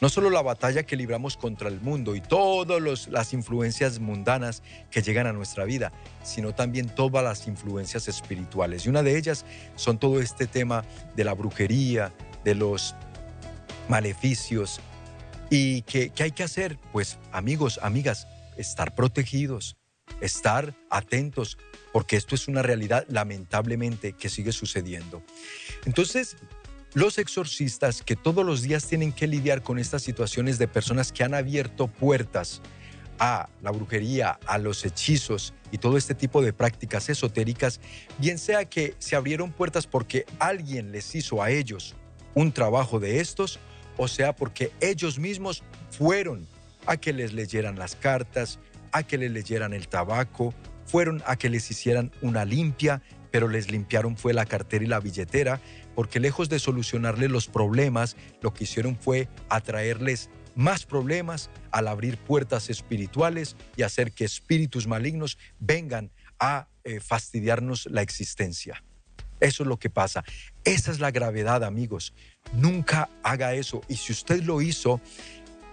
[0.00, 5.02] No solo la batalla que libramos contra el mundo y todas las influencias mundanas que
[5.02, 8.86] llegan a nuestra vida, sino también todas las influencias espirituales.
[8.86, 9.44] Y una de ellas
[9.76, 12.10] son todo este tema de la brujería,
[12.42, 12.94] de los
[13.90, 14.80] maleficios.
[15.50, 16.78] ¿Y qué, hay que hacer?
[16.92, 19.76] Pues amigos, amigas, estar protegidos,
[20.20, 21.56] estar atentos,
[21.92, 25.22] porque esto es una realidad lamentablemente que sigue sucediendo.
[25.86, 26.36] Entonces,
[26.94, 31.24] los exorcistas que todos los días tienen que lidiar con estas situaciones de personas que
[31.24, 32.60] han abierto puertas
[33.18, 37.80] a la brujería, a los hechizos y todo este tipo de prácticas esotéricas,
[38.18, 41.94] bien sea que se abrieron puertas porque alguien les hizo a ellos
[42.34, 43.58] un trabajo de estos,
[43.98, 46.46] o sea porque ellos mismos fueron
[46.86, 48.58] a que les leyeran las cartas,
[48.92, 50.54] a que les leyeran el tabaco,
[50.86, 55.00] fueron a que les hicieran una limpia, pero les limpiaron fue la cartera y la
[55.00, 55.60] billetera,
[55.94, 62.16] porque lejos de solucionarles los problemas, lo que hicieron fue atraerles más problemas al abrir
[62.16, 68.82] puertas espirituales y hacer que espíritus malignos vengan a eh, fastidiarnos la existencia.
[69.40, 70.24] Eso es lo que pasa.
[70.64, 72.14] Esa es la gravedad, amigos.
[72.52, 73.82] Nunca haga eso.
[73.88, 75.00] Y si usted lo hizo,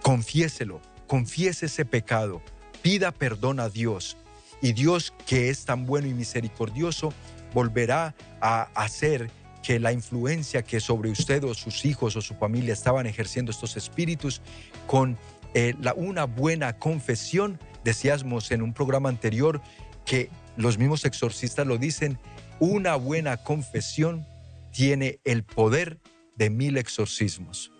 [0.02, 2.42] confiéselo, confiese ese pecado,
[2.82, 4.16] pida perdón a Dios.
[4.62, 7.12] Y Dios, que es tan bueno y misericordioso,
[7.52, 9.30] volverá a hacer
[9.62, 13.76] que la influencia que sobre usted o sus hijos o su familia estaban ejerciendo estos
[13.76, 14.40] espíritus
[14.86, 15.18] con
[15.54, 19.60] eh, la, una buena confesión, decíamos en un programa anterior
[20.04, 22.18] que los mismos exorcistas lo dicen,
[22.58, 24.26] una buena confesión
[24.72, 25.98] tiene el poder
[26.36, 27.72] de mil exorcismos.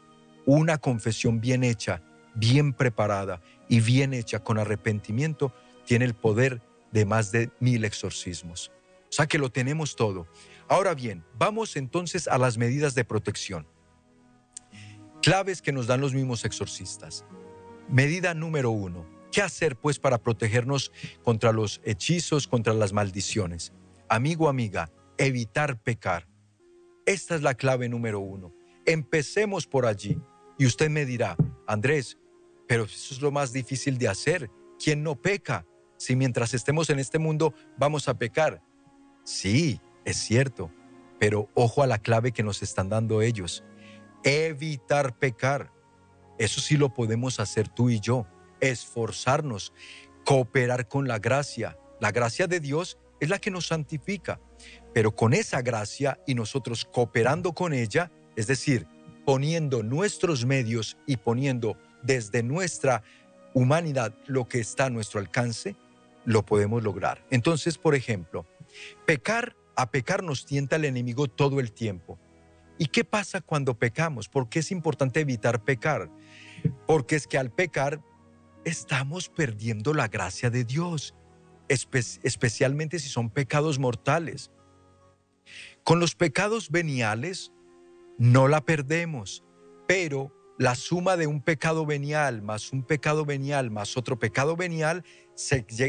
[0.45, 2.03] Una confesión bien hecha,
[2.35, 5.53] bien preparada y bien hecha con arrepentimiento
[5.85, 6.61] tiene el poder
[6.93, 8.71] de más de mil exorcismos.
[9.09, 10.27] O sea que lo tenemos todo.
[10.69, 13.67] Ahora bien, vamos entonces a las medidas de protección.
[15.23, 17.25] Claves que nos dan los mismos exorcistas.
[17.89, 19.07] Medida número uno.
[19.33, 23.73] ¿Qué hacer pues para protegernos contra los hechizos, contra las maldiciones?
[24.09, 26.29] Amigo, amiga, evitar pecar.
[27.07, 28.55] Esta es la clave número uno.
[28.85, 30.21] Empecemos por allí.
[30.59, 32.17] Y usted me dirá, Andrés,
[32.69, 34.49] pero eso es lo más difícil de hacer.
[34.79, 35.67] ¿Quién no peca?
[35.99, 38.63] Si mientras estemos en este mundo vamos a pecar.
[39.25, 40.71] Sí, es cierto,
[41.19, 43.65] pero ojo a la clave que nos están dando ellos.
[44.23, 45.73] Evitar pecar.
[46.39, 48.25] Eso sí lo podemos hacer tú y yo.
[48.61, 49.73] Esforzarnos,
[50.25, 51.77] cooperar con la gracia.
[52.01, 54.41] La gracia de Dios es la que nos santifica.
[54.95, 58.87] Pero con esa gracia y nosotros cooperando con ella, es decir,
[59.25, 63.03] poniendo nuestros medios y poniendo desde nuestra
[63.55, 65.77] humanidad lo que está a nuestro alcance,
[66.25, 67.25] lo podemos lograr.
[67.31, 68.47] Entonces, por ejemplo,
[69.07, 72.19] pecar, a pecar nos tienta el enemigo todo el tiempo.
[72.79, 74.29] ¿Y qué pasa cuando pecamos?
[74.29, 76.11] ¿Por qué es importante evitar pecar?
[76.87, 78.01] Porque es que al pecar
[78.65, 81.15] estamos perdiendo la gracia de Dios,
[81.69, 84.51] especialmente si son pecados mortales.
[85.85, 87.53] Con los pecados veniales
[88.19, 89.45] no la perdemos,
[89.87, 95.05] pero la suma de un pecado venial más un pecado venial más otro pecado venial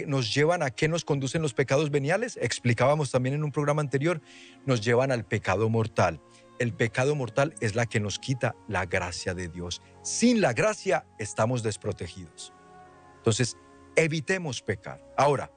[0.08, 2.38] nos llevan a qué nos conducen los pecados veniales.
[2.42, 4.22] Explicábamos también en un programa anterior,
[4.66, 6.22] nos llevan al pecado mortal.
[6.60, 9.82] El pecado mortal es la que nos quita la gracia de Dios.
[10.02, 12.52] Sin la gracia estamos desprotegidos.
[13.18, 13.58] Entonces,
[13.96, 15.02] evitemos pecar.
[15.18, 15.52] Ahora,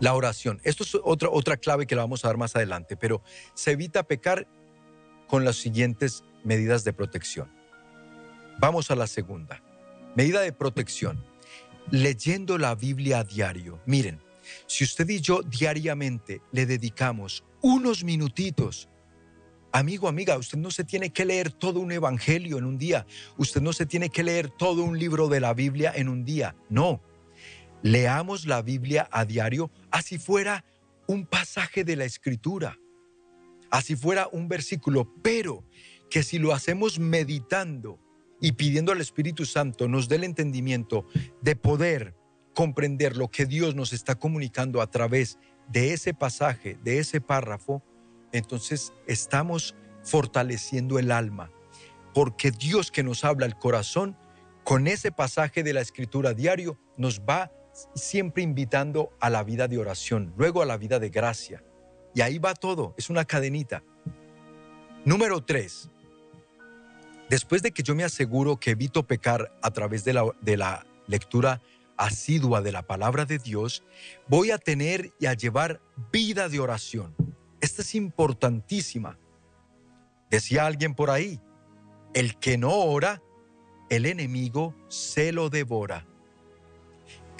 [0.00, 0.60] la oración.
[0.64, 3.22] Esto es otra, otra clave que la vamos a dar más adelante, pero
[3.54, 4.46] se evita pecar
[5.28, 7.50] con las siguientes medidas de protección.
[8.58, 9.62] Vamos a la segunda.
[10.16, 11.24] Medida de protección.
[11.90, 13.80] Leyendo la Biblia a diario.
[13.86, 14.20] Miren,
[14.66, 18.88] si usted y yo diariamente le dedicamos unos minutitos,
[19.72, 23.06] amigo, amiga, usted no se tiene que leer todo un evangelio en un día.
[23.36, 26.56] Usted no se tiene que leer todo un libro de la Biblia en un día.
[26.68, 27.00] No.
[27.82, 30.64] Leamos la Biblia a diario, así fuera
[31.06, 32.78] un pasaje de la Escritura,
[33.70, 35.64] así fuera un versículo, pero
[36.10, 37.98] que si lo hacemos meditando
[38.40, 41.06] y pidiendo al Espíritu Santo nos dé el entendimiento
[41.40, 42.14] de poder
[42.54, 45.38] comprender lo que Dios nos está comunicando a través
[45.68, 47.82] de ese pasaje, de ese párrafo,
[48.32, 51.50] entonces estamos fortaleciendo el alma,
[52.12, 54.16] porque Dios que nos habla el corazón,
[54.64, 57.50] con ese pasaje de la escritura diario, nos va
[57.94, 61.64] siempre invitando a la vida de oración, luego a la vida de gracia.
[62.14, 63.82] Y ahí va todo, es una cadenita.
[65.04, 65.88] Número tres,
[67.28, 70.86] después de que yo me aseguro que evito pecar a través de la, de la
[71.06, 71.60] lectura
[71.96, 73.84] asidua de la palabra de Dios,
[74.26, 77.14] voy a tener y a llevar vida de oración.
[77.60, 79.18] Esta es importantísima.
[80.30, 81.40] Decía alguien por ahí,
[82.14, 83.22] el que no ora,
[83.90, 86.06] el enemigo se lo devora.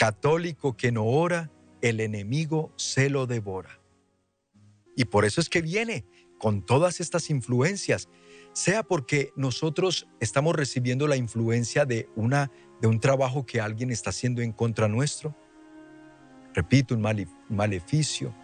[0.00, 1.50] Católico que no ora,
[1.82, 3.82] el enemigo se lo devora.
[4.96, 6.06] Y por eso es que viene
[6.38, 8.08] con todas estas influencias,
[8.54, 14.08] sea porque nosotros estamos recibiendo la influencia de, una, de un trabajo que alguien está
[14.08, 15.36] haciendo en contra nuestro,
[16.54, 17.02] repito, un
[17.50, 18.34] maleficio,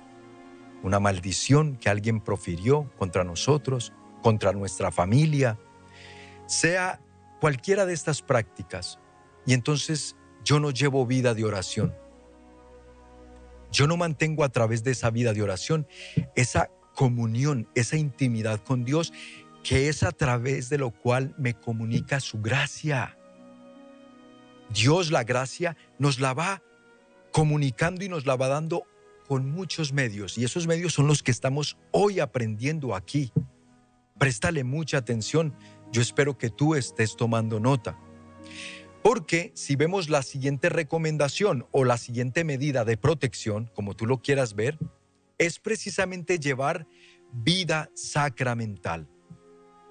[0.83, 5.59] una maldición que alguien profirió contra nosotros, contra nuestra familia,
[6.45, 7.01] sea
[7.41, 8.99] cualquiera de estas prácticas.
[9.47, 10.17] Y entonces
[10.47, 11.93] yo no llevo vida de oración.
[13.73, 15.89] Yo no mantengo a través de esa vida de oración
[16.37, 19.13] esa comunión, esa intimidad con Dios,
[19.65, 23.19] que es a través de lo cual me comunica su gracia.
[24.73, 26.63] Dios la gracia nos la va
[27.33, 28.85] comunicando y nos la va dando
[29.27, 33.33] con muchos medios y esos medios son los que estamos hoy aprendiendo aquí.
[34.17, 35.55] Préstale mucha atención.
[35.91, 37.99] Yo espero que tú estés tomando nota.
[39.09, 44.21] Porque si vemos la siguiente recomendación o la siguiente medida de protección, como tú lo
[44.21, 44.81] quieras ver,
[45.39, 46.89] es precisamente llevar
[47.33, 49.09] vida sacramental.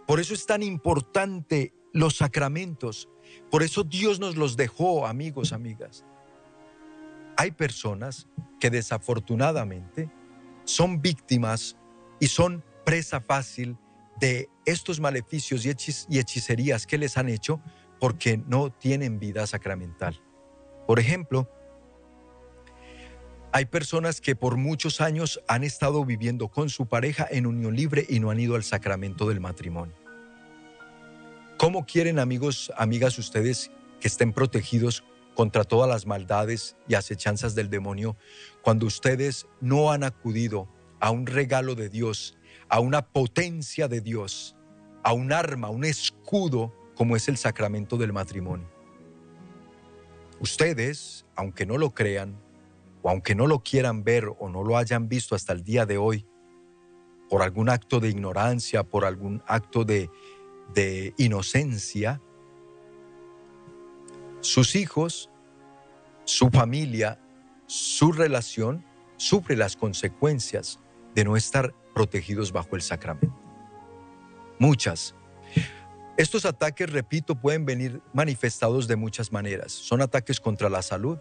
[0.06, 3.08] Por eso es tan importante los sacramentos.
[3.50, 6.04] Por eso Dios nos los dejó, amigos, amigas.
[7.38, 8.28] Hay personas
[8.60, 10.12] que desafortunadamente
[10.66, 11.78] son víctimas
[12.20, 13.78] y son presa fácil
[14.20, 15.70] de estos maleficios y,
[16.20, 17.62] hechicerías que les han hecho
[18.00, 20.22] porque no tienen vida sacramental.
[20.88, 21.50] Por ejemplo,
[23.52, 28.06] hay personas que por muchos años han estado viviendo con su pareja en unión libre
[28.10, 29.96] y no han ido al sacramento del matrimonio.
[31.58, 35.06] ¿Cómo quieren amigos, amigas ustedes que estén protegidos
[35.36, 38.18] contra todas las maldades y acechanzas del demonio
[38.62, 40.68] cuando ustedes no han acudido
[41.00, 44.56] a un regalo de Dios, a una potencia de Dios,
[45.04, 48.68] a un arma, un escudo como es el sacramento del matrimonio.
[50.40, 52.40] Ustedes, aunque no lo crean,
[53.02, 55.98] o aunque no lo quieran ver o no lo hayan visto hasta el día de
[55.98, 56.26] hoy,
[57.30, 60.10] por algún acto de ignorancia, por algún acto de,
[60.74, 62.22] de inocencia,
[64.42, 65.30] sus hijos,
[66.24, 67.20] su familia,
[67.68, 68.86] su relación
[69.18, 70.80] sufre las consecuencias
[71.16, 73.40] de no estar protegidos bajo el sacramento.
[74.60, 75.16] Muchas
[76.18, 79.74] estos ataques, repito, pueden venir manifestados de muchas maneras.
[79.74, 81.18] Son ataques contra la salud,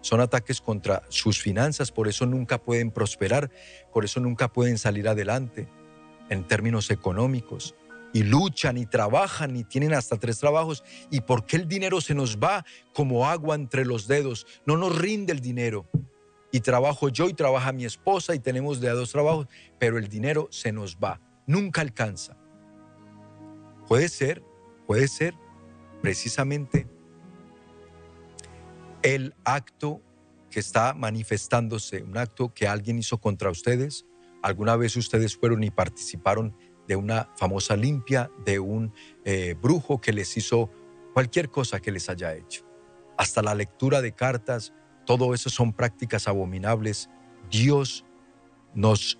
[0.00, 3.50] son ataques contra sus finanzas, por eso nunca pueden prosperar,
[3.92, 5.68] por eso nunca pueden salir adelante
[6.30, 7.74] en términos económicos.
[8.14, 10.82] y luchan y trabajan y tienen hasta tres trabajos.
[11.10, 12.64] ¿Y por qué el dinero se nos va
[12.94, 14.46] como agua entre los dedos?
[14.64, 15.86] No nos rinde el dinero.
[16.50, 19.46] Y trabajo yo y trabaja mi esposa y tenemos de a dos trabajos,
[19.78, 21.20] pero el dinero se nos va.
[21.46, 22.34] Nunca alcanza.
[23.88, 24.42] Puede ser,
[24.86, 25.34] puede ser
[26.02, 26.86] precisamente
[29.02, 30.02] el acto
[30.50, 34.04] que está manifestándose, un acto que alguien hizo contra ustedes.
[34.42, 36.54] Alguna vez ustedes fueron y participaron
[36.86, 38.92] de una famosa limpia, de un
[39.24, 40.70] eh, brujo que les hizo
[41.14, 42.66] cualquier cosa que les haya hecho.
[43.16, 44.74] Hasta la lectura de cartas,
[45.06, 47.08] todo eso son prácticas abominables.
[47.50, 48.04] Dios
[48.74, 49.18] nos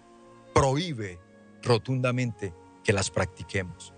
[0.55, 1.19] prohíbe
[1.62, 2.55] rotundamente
[2.85, 3.95] que las practiquemos.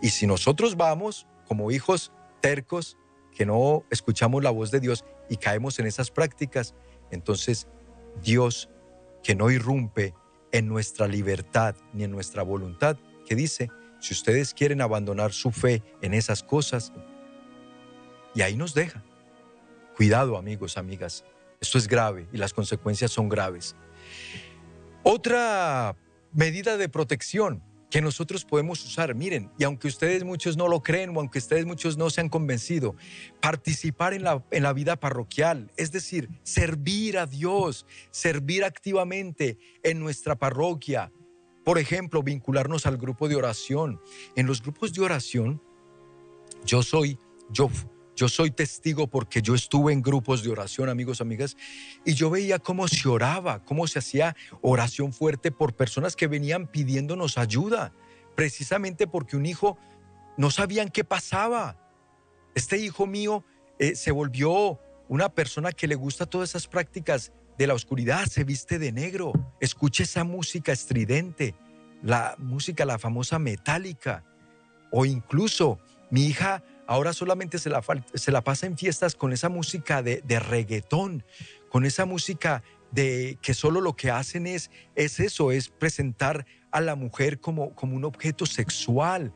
[0.00, 2.96] Y si nosotros vamos como hijos tercos,
[3.34, 6.74] que no escuchamos la voz de Dios y caemos en esas prácticas,
[7.10, 7.68] entonces
[8.22, 8.70] Dios
[9.22, 10.14] que no irrumpe
[10.52, 12.96] en nuestra libertad ni en nuestra voluntad,
[13.26, 13.70] que dice,
[14.00, 16.92] si ustedes quieren abandonar su fe en esas cosas,
[18.34, 19.02] y ahí nos deja.
[19.96, 21.24] Cuidado amigos, amigas,
[21.60, 23.74] esto es grave y las consecuencias son graves.
[25.02, 25.96] Otra
[26.32, 29.14] medida de protección que nosotros podemos usar.
[29.14, 32.28] Miren, y aunque ustedes muchos no lo creen o aunque ustedes muchos no se han
[32.28, 32.96] convencido,
[33.40, 40.00] participar en la, en la vida parroquial, es decir, servir a Dios, servir activamente en
[40.00, 41.12] nuestra parroquia.
[41.64, 44.00] Por ejemplo, vincularnos al grupo de oración.
[44.36, 45.60] En los grupos de oración,
[46.64, 47.18] yo soy,
[47.50, 47.68] yo
[48.16, 51.56] yo soy testigo porque yo estuve en grupos de oración, amigos, amigas,
[52.04, 56.66] y yo veía cómo se oraba, cómo se hacía oración fuerte por personas que venían
[56.66, 57.92] pidiéndonos ayuda,
[58.34, 59.76] precisamente porque un hijo
[60.38, 61.76] no sabían qué pasaba.
[62.54, 63.44] Este hijo mío
[63.78, 68.44] eh, se volvió una persona que le gusta todas esas prácticas de la oscuridad, se
[68.44, 71.54] viste de negro, escucha esa música estridente,
[72.02, 74.24] la música, la famosa metálica,
[74.90, 75.78] o incluso
[76.10, 77.82] mi hija ahora solamente se la,
[78.14, 81.24] se pasa en fiestas con esa música de, de, reggaetón,
[81.68, 86.80] con esa música de que solo lo que hacen es, es eso, es presentar a
[86.80, 89.32] la mujer como, como un objeto sexual.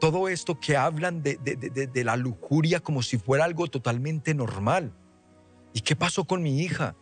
[0.00, 4.94] Todo esto que hablan de, de, de la lujuria como si fuera algo totalmente normal.
[5.72, 6.96] ¿Y qué pasó con mi hija?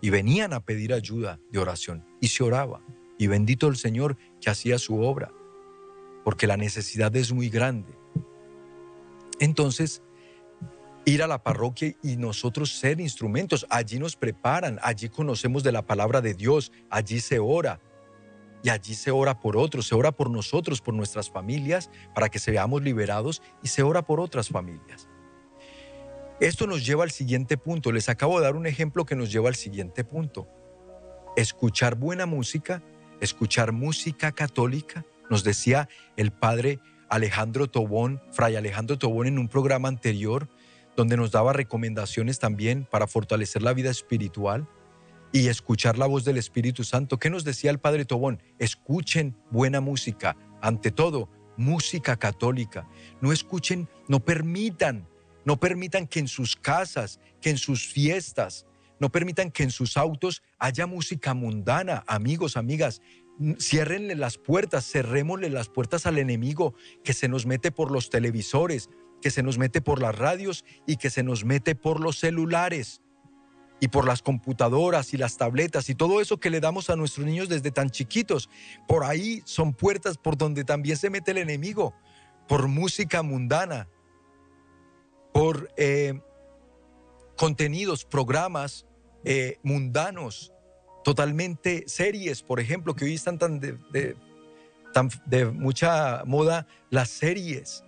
[0.00, 2.80] Y venían a pedir ayuda de oración y se oraba.
[3.18, 5.30] Y bendito el Señor que hacía su obra,
[6.24, 7.99] porque la necesidad es muy grande.
[9.40, 10.02] Entonces,
[11.06, 15.82] ir a la parroquia y nosotros ser instrumentos, allí nos preparan, allí conocemos de la
[15.82, 17.80] palabra de Dios, allí se ora.
[18.62, 22.38] Y allí se ora por otros, se ora por nosotros, por nuestras familias, para que
[22.38, 25.08] seamos liberados y se ora por otras familias.
[26.40, 27.90] Esto nos lleva al siguiente punto.
[27.90, 30.46] Les acabo de dar un ejemplo que nos lleva al siguiente punto.
[31.36, 32.82] Escuchar buena música,
[33.20, 36.80] escuchar música católica, nos decía el padre
[37.10, 40.48] Alejandro Tobón, Fray Alejandro Tobón en un programa anterior,
[40.96, 44.68] donde nos daba recomendaciones también para fortalecer la vida espiritual
[45.32, 47.18] y escuchar la voz del Espíritu Santo.
[47.18, 48.42] ¿Qué nos decía el Padre Tobón?
[48.58, 52.88] Escuchen buena música, ante todo, música católica.
[53.20, 55.08] No escuchen, no permitan,
[55.44, 58.66] no permitan que en sus casas, que en sus fiestas,
[59.00, 63.00] no permitan que en sus autos haya música mundana, amigos, amigas
[63.58, 66.74] ciérrenle las puertas, cerrémosle las puertas al enemigo
[67.04, 68.90] que se nos mete por los televisores,
[69.22, 73.02] que se nos mete por las radios y que se nos mete por los celulares
[73.80, 77.26] y por las computadoras y las tabletas y todo eso que le damos a nuestros
[77.26, 78.50] niños desde tan chiquitos.
[78.86, 81.94] Por ahí son puertas por donde también se mete el enemigo,
[82.46, 83.88] por música mundana,
[85.32, 86.20] por eh,
[87.36, 88.86] contenidos, programas
[89.24, 90.52] eh, mundanos
[91.04, 94.16] totalmente series, por ejemplo, que hoy están tan de,
[94.92, 97.84] tan de mucha moda las series.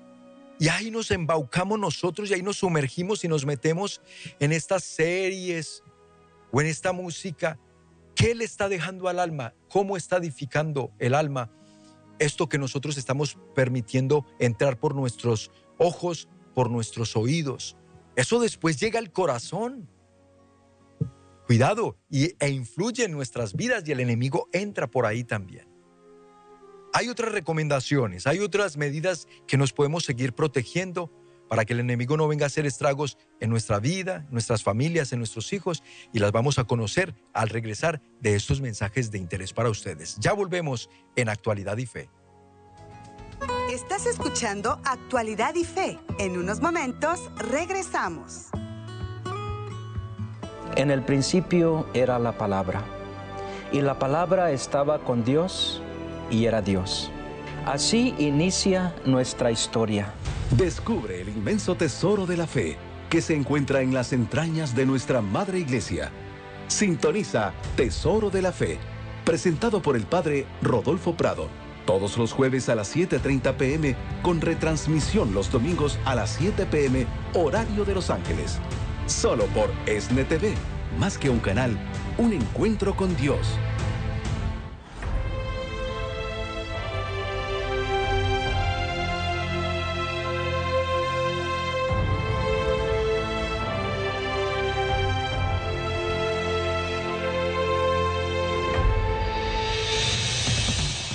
[0.59, 4.01] Y ahí nos embaucamos nosotros y ahí nos sumergimos y nos metemos
[4.39, 5.83] en estas series
[6.53, 7.59] o en esta música.
[8.15, 9.55] ¿Qué le está dejando al alma?
[9.69, 11.51] ¿Cómo está edificando el alma?
[12.19, 17.77] Esto que nosotros estamos permitiendo entrar por nuestros ojos, por nuestros oídos.
[18.15, 19.89] Eso después llega al corazón
[21.53, 25.69] cuidado y, e influye en nuestras vidas y el enemigo entra por ahí también.
[26.95, 31.13] Hay otras recomendaciones, hay otras medidas que nos podemos seguir protegiendo
[31.51, 35.19] para que el enemigo no venga a hacer estragos en nuestra vida, nuestras familias, en
[35.19, 39.69] nuestros hijos, y las vamos a conocer al regresar de estos mensajes de interés para
[39.69, 40.17] ustedes.
[40.21, 42.09] Ya volvemos en Actualidad y Fe.
[43.71, 45.99] Estás escuchando Actualidad y Fe.
[46.19, 48.47] En unos momentos regresamos.
[50.77, 52.83] En el principio era la palabra,
[53.73, 55.83] y la palabra estaba con Dios
[56.31, 57.11] y era Dios.
[57.67, 60.15] Así inicia nuestra historia.
[60.51, 62.79] Descubre el inmenso tesoro de la fe
[63.11, 66.11] que se encuentra en las entrañas de nuestra Madre Iglesia.
[66.69, 68.79] Sintoniza Tesoro de la Fe,
[69.27, 71.49] presentado por el Padre Rodolfo Prado,
[71.85, 77.07] todos los jueves a las 7.30 pm, con retransmisión los domingos a las 7 pm,
[77.35, 78.59] horario de Los Ángeles.
[79.13, 80.55] Solo por ESNE TV,
[80.99, 81.77] más que un canal,
[82.19, 83.47] un encuentro con Dios.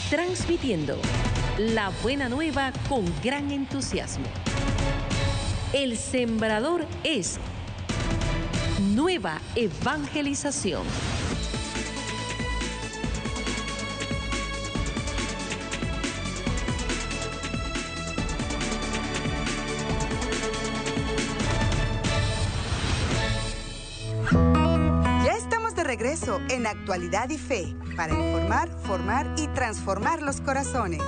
[0.09, 0.97] transmitiendo
[1.57, 4.25] la buena nueva con gran entusiasmo.
[5.73, 7.39] El sembrador es
[8.97, 10.81] nueva evangelización.
[25.23, 31.03] Ya estamos de regreso en Actualidad y Fe para informar, formar y transformar los corazones.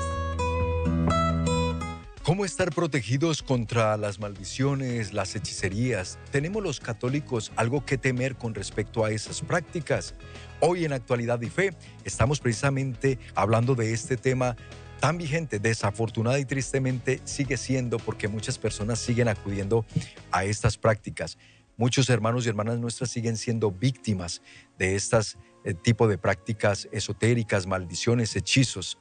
[2.30, 6.19] ¿Cómo estar protegidos contra las maldiciones, las hechicerías?
[6.32, 10.13] ¿Tenemos los católicos algo que temer con respecto a esas prácticas?
[10.59, 11.73] Hoy en Actualidad y Fe
[12.03, 14.55] estamos precisamente hablando de este tema
[14.99, 19.84] tan vigente, desafortunada y tristemente sigue siendo porque muchas personas siguen acudiendo
[20.30, 21.39] a estas prácticas.
[21.77, 24.43] Muchos hermanos y hermanas nuestras siguen siendo víctimas
[24.77, 28.99] de estas eh, tipo de prácticas esotéricas, maldiciones, hechizos.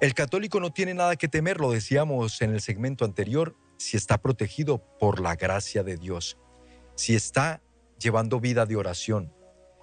[0.00, 4.16] El católico no tiene nada que temer, lo decíamos en el segmento anterior, si está
[4.16, 6.38] protegido por la gracia de Dios,
[6.94, 7.60] si está
[7.98, 9.30] llevando vida de oración,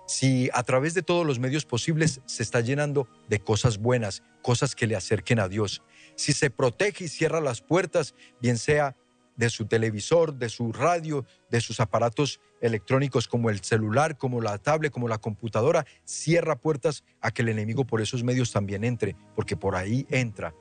[0.07, 4.73] si a través de todos los medios posibles se está llenando de cosas buenas, cosas
[4.73, 5.83] que le acerquen a Dios,
[6.15, 8.95] si se protege y cierra las puertas, bien sea
[9.37, 14.57] de su televisor, de su radio, de sus aparatos electrónicos como el celular, como la
[14.57, 19.15] tablet, como la computadora, cierra puertas a que el enemigo por esos medios también entre,
[19.35, 20.53] porque por ahí entra.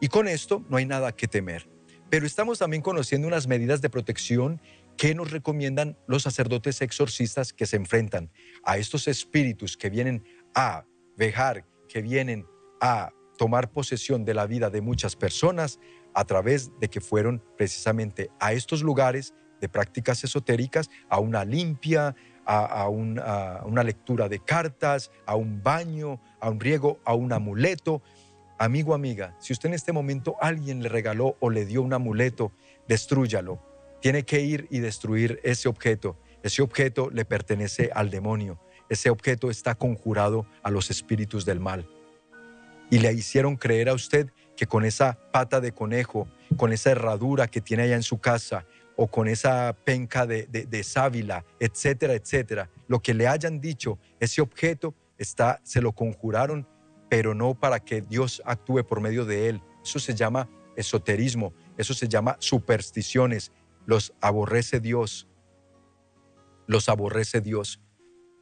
[0.00, 1.68] Y con esto no hay nada que temer.
[2.08, 4.60] Pero estamos también conociendo unas medidas de protección
[4.96, 8.30] que nos recomiendan los sacerdotes exorcistas que se enfrentan
[8.62, 10.84] a estos espíritus que vienen a
[11.16, 12.46] vejar, que vienen
[12.80, 15.80] a tomar posesión de la vida de muchas personas,
[16.14, 22.14] a través de que fueron precisamente a estos lugares de prácticas esotéricas, a una limpia,
[22.46, 28.02] a, una lectura de cartas, a un baño, a un riego, a un amuleto.
[28.58, 32.52] Amigo, amiga, si usted en este momento alguien le regaló o le dio un amuleto,
[32.88, 33.60] destrúyalo.
[34.00, 36.18] Tiene que ir y destruir ese objeto.
[36.42, 38.60] Ese objeto le pertenece al demonio.
[38.90, 41.88] Ese objeto está conjurado a los espíritus del mal.
[42.90, 47.48] Y le hicieron creer a usted que con esa pata de conejo, con esa herradura
[47.48, 52.70] que tiene allá en su casa, o con esa penca de, de, sábila, etcétera, etcétera,
[52.86, 56.68] lo que le hayan dicho, ese objeto está, se lo conjuraron,
[57.08, 59.62] pero no para que Dios actúe por medio de él.
[59.82, 63.52] Eso se llama esoterismo, eso se llama supersticiones.
[63.86, 65.28] Los aborrece Dios,
[66.66, 67.80] los aborrece Dios.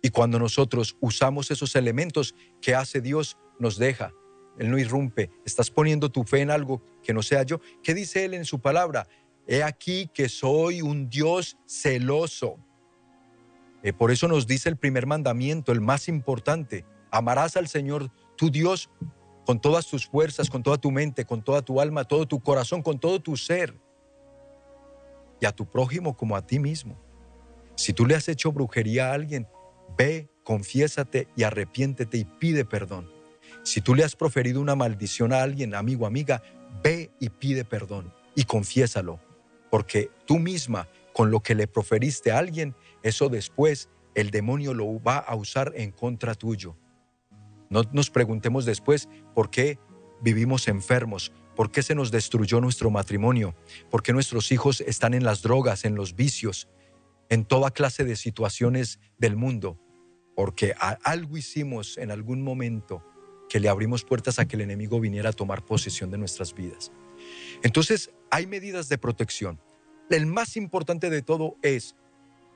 [0.03, 4.13] Y cuando nosotros usamos esos elementos que hace Dios, nos deja
[4.59, 5.31] él no irrumpe.
[5.45, 7.61] Estás poniendo tu fe en algo que no sea yo.
[7.83, 9.07] ¿Qué dice Él en su palabra?
[9.47, 12.59] He aquí que soy un Dios celoso.
[13.83, 16.85] Eh, por eso nos dice el primer mandamiento, el más importante.
[17.11, 18.91] Amarás al Señor tu Dios
[19.45, 22.83] con todas tus fuerzas, con toda tu mente, con toda tu alma, todo tu corazón,
[22.83, 23.75] con todo tu ser.
[25.41, 26.97] Y a tu prójimo como a ti mismo.
[27.75, 29.49] Si tú le has hecho brujería a alguien,
[29.99, 33.22] ve, confiésate y arrepiéntete y pide perdón.
[33.65, 36.43] Si tú le has proferido una maldición a alguien, amigo, amiga,
[36.83, 39.21] ve y pide perdón y confiésalo,
[39.71, 45.01] porque tú misma, con lo que le proferiste a alguien, eso después el demonio lo
[45.03, 46.77] va a usar en contra tuyo.
[47.71, 49.79] No nos preguntemos después por qué
[50.21, 53.55] vivimos enfermos, por qué se nos destruyó nuestro matrimonio,
[53.91, 56.69] por qué nuestros hijos están en las drogas, en los vicios,
[57.29, 59.79] en toda clase de situaciones del mundo,
[60.35, 63.05] porque algo hicimos en algún momento
[63.53, 66.91] que le abrimos puertas a que el enemigo viniera a tomar posesión de nuestras vidas.
[67.63, 69.61] Entonces, hay medidas de protección.
[70.09, 71.95] El más importante de todo es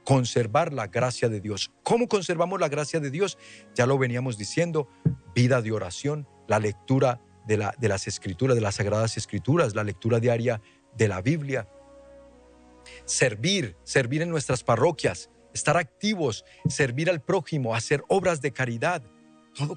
[0.04, 1.70] conservar la gracia de Dios.
[1.82, 3.36] ¿Cómo conservamos la gracia de Dios?
[3.74, 4.88] Ya lo veníamos diciendo,
[5.34, 9.84] vida de oración, la lectura de, la, de las escrituras, de las sagradas escrituras, la
[9.84, 10.62] lectura diaria
[10.96, 11.68] de la Biblia.
[13.04, 19.02] Servir, servir en nuestras parroquias, estar activos, servir al prójimo, hacer obras de caridad,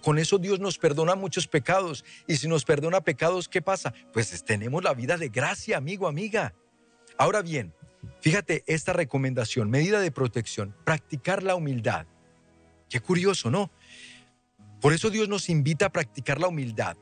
[0.02, 2.04] con eso Dios nos perdona muchos pecados.
[2.28, 3.94] Y si nos perdona pecados, ¿qué pasa?
[4.14, 6.54] Pues tenemos la vida de gracia, amigo, amiga.
[7.18, 7.74] Ahora bien,
[8.22, 12.08] fíjate esta recomendación, medida de protección, practicar la humildad.
[12.90, 13.72] Qué curioso, ¿no?
[14.82, 16.98] Por eso Dios nos invita a practicar la humildad.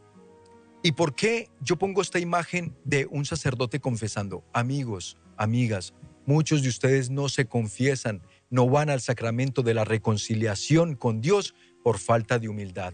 [0.84, 4.44] ¿Y por qué yo pongo esta imagen de un sacerdote confesando?
[4.54, 5.94] Amigos, amigas,
[6.26, 11.56] muchos de ustedes no se confiesan, no van al sacramento de la reconciliación con Dios
[11.88, 12.94] por falta de humildad.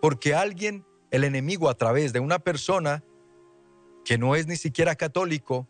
[0.00, 3.04] Porque alguien, el enemigo a través de una persona
[4.06, 5.68] que no es ni siquiera católico,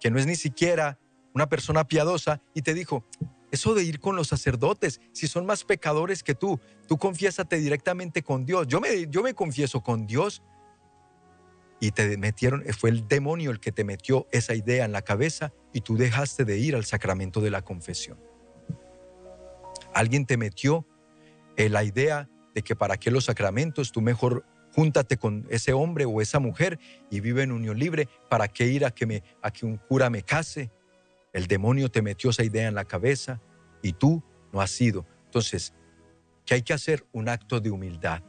[0.00, 0.98] que no es ni siquiera
[1.34, 3.04] una persona piadosa, y te dijo,
[3.52, 6.58] eso de ir con los sacerdotes, si son más pecadores que tú,
[6.88, 8.66] tú confiésate directamente con Dios.
[8.66, 10.42] Yo me, yo me confieso con Dios.
[11.78, 15.52] Y te metieron, fue el demonio el que te metió esa idea en la cabeza
[15.72, 18.18] y tú dejaste de ir al sacramento de la confesión.
[19.94, 20.88] Alguien te metió
[21.56, 24.44] eh, la idea de que para qué los sacramentos, tú mejor
[24.74, 26.78] júntate con ese hombre o esa mujer
[27.10, 30.10] y vive en unión libre, ¿para qué ir a que, me, a que un cura
[30.10, 30.70] me case?
[31.32, 33.40] El demonio te metió esa idea en la cabeza
[33.82, 34.22] y tú
[34.52, 35.06] no has sido.
[35.26, 35.74] Entonces,
[36.44, 37.04] ¿qué hay que hacer?
[37.12, 38.22] Un acto de humildad.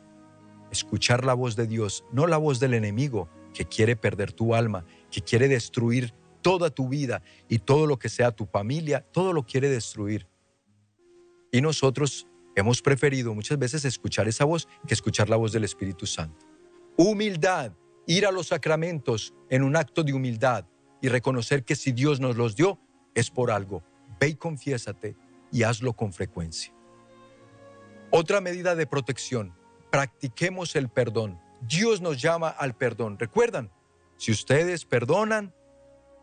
[0.72, 4.86] Escuchar la voz de Dios, no la voz del enemigo que quiere perder tu alma,
[5.09, 9.43] que quiere destruir toda tu vida y todo lo que sea tu familia, todo lo
[9.43, 10.28] quiere destruir.
[11.51, 16.06] Y nosotros Hemos preferido muchas veces escuchar esa voz que escuchar la voz del Espíritu
[16.06, 16.45] Santo.
[16.97, 17.74] Humildad,
[18.08, 20.66] ir a los sacramentos en un acto de humildad
[21.02, 22.80] y reconocer que si Dios nos los dio
[23.16, 23.84] es por algo.
[24.20, 25.16] Ve y confiésate
[25.52, 26.74] y hazlo con frecuencia.
[28.12, 29.56] Otra medida de protección,
[29.89, 31.39] practiquemos el perdón.
[31.62, 33.18] Dios nos llama al perdón.
[33.18, 33.72] Recuerdan,
[34.18, 35.54] si ustedes perdonan,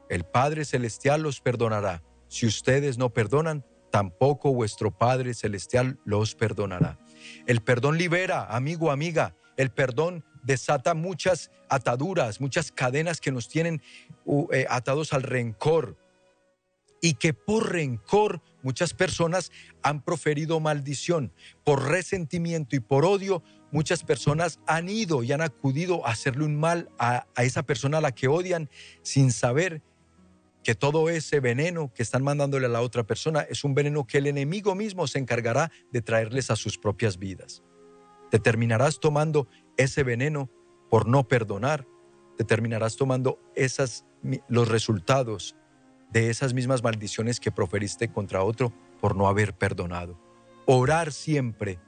[0.08, 2.02] el Padre Celestial los perdonará.
[2.28, 6.98] Si ustedes no perdonan, tampoco vuestro Padre Celestial los perdonará.
[7.46, 9.34] El perdón libera, amigo, amiga.
[9.56, 13.82] El perdón desata muchas ataduras, muchas cadenas que nos tienen
[14.52, 15.96] eh, atados al rencor.
[17.00, 21.32] Y que por rencor muchas personas han proferido maldición.
[21.64, 26.58] Por resentimiento y por odio muchas personas han ido y han acudido a hacerle un
[26.58, 28.68] mal a, a esa persona a la que odian
[29.02, 29.82] sin saber
[30.68, 34.18] que todo ese veneno que están mandándole a la otra persona es un veneno que
[34.18, 37.62] el enemigo mismo se encargará de traerles a sus propias vidas.
[38.30, 39.48] Te terminarás tomando
[39.78, 40.50] ese veneno
[40.90, 41.86] por no perdonar,
[42.36, 44.04] te terminarás tomando esas,
[44.46, 45.56] los resultados
[46.12, 50.20] de esas mismas maldiciones que proferiste contra otro por no haber perdonado.
[50.66, 51.78] Orar siempre,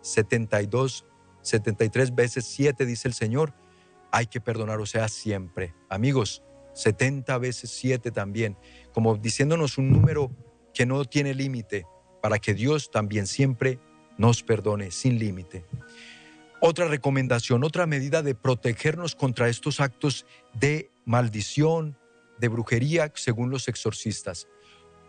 [0.00, 1.06] 72,
[1.42, 3.54] 73 veces 7 dice el Señor,
[4.10, 5.72] hay que perdonar, o sea, siempre.
[5.88, 6.42] Amigos,
[6.78, 8.56] 70 veces 7 también,
[8.92, 10.30] como diciéndonos un número
[10.72, 11.86] que no tiene límite,
[12.22, 13.80] para que Dios también siempre
[14.16, 15.64] nos perdone sin límite.
[16.60, 20.24] Otra recomendación, otra medida de protegernos contra estos actos
[20.54, 21.98] de maldición,
[22.38, 24.46] de brujería, según los exorcistas.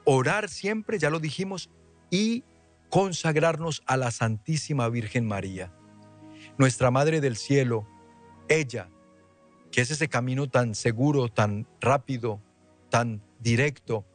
[0.05, 1.70] Orar siempre, ya lo dijimos,
[2.09, 2.43] y
[2.89, 5.72] consagrarnos a la Santísima Virgen María.
[6.57, 7.88] Nuestra Madre del Cielo,
[8.47, 8.89] ella
[9.72, 12.41] que es ese camino tan seguro, tan rápido,
[12.89, 14.05] tan directo,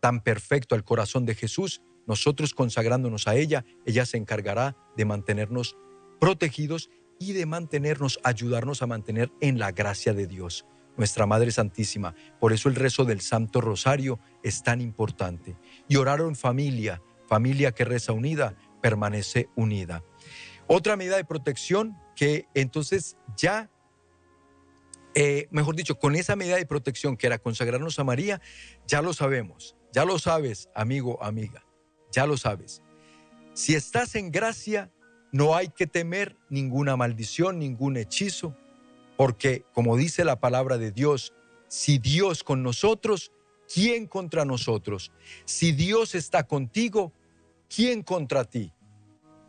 [0.00, 5.76] tan perfecto al corazón de Jesús, nosotros consagrándonos a ella, ella se encargará de mantenernos
[6.20, 10.64] protegidos y de mantenernos, ayudarnos a mantener en la gracia de Dios,
[10.96, 12.14] nuestra Madre Santísima.
[12.40, 15.56] Por eso el rezo del Santo Rosario es tan importante.
[15.88, 20.02] Y orar en familia, familia que reza unida, permanece unida.
[20.66, 23.70] Otra medida de protección que entonces ya
[25.20, 28.40] eh, mejor dicho, con esa medida de protección que era consagrarnos a María,
[28.86, 31.66] ya lo sabemos, ya lo sabes, amigo, amiga,
[32.12, 32.82] ya lo sabes.
[33.52, 34.92] Si estás en gracia,
[35.32, 38.56] no hay que temer ninguna maldición, ningún hechizo,
[39.16, 41.34] porque como dice la palabra de Dios,
[41.66, 43.32] si Dios con nosotros,
[43.74, 45.10] ¿quién contra nosotros?
[45.46, 47.12] Si Dios está contigo,
[47.68, 48.72] ¿quién contra ti?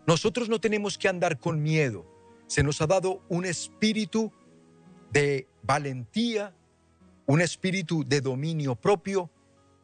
[0.08, 2.08] Nosotros no tenemos que andar con miedo.
[2.48, 4.34] Se nos ha dado un espíritu
[5.12, 6.56] de valentía,
[7.26, 9.30] un espíritu de dominio propio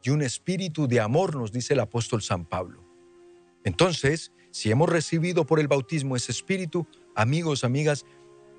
[0.04, 2.84] y un espíritu de amor, nos dice el apóstol San Pablo.
[3.64, 8.06] Entonces, si hemos recibido por el bautismo ese espíritu, amigos, amigas,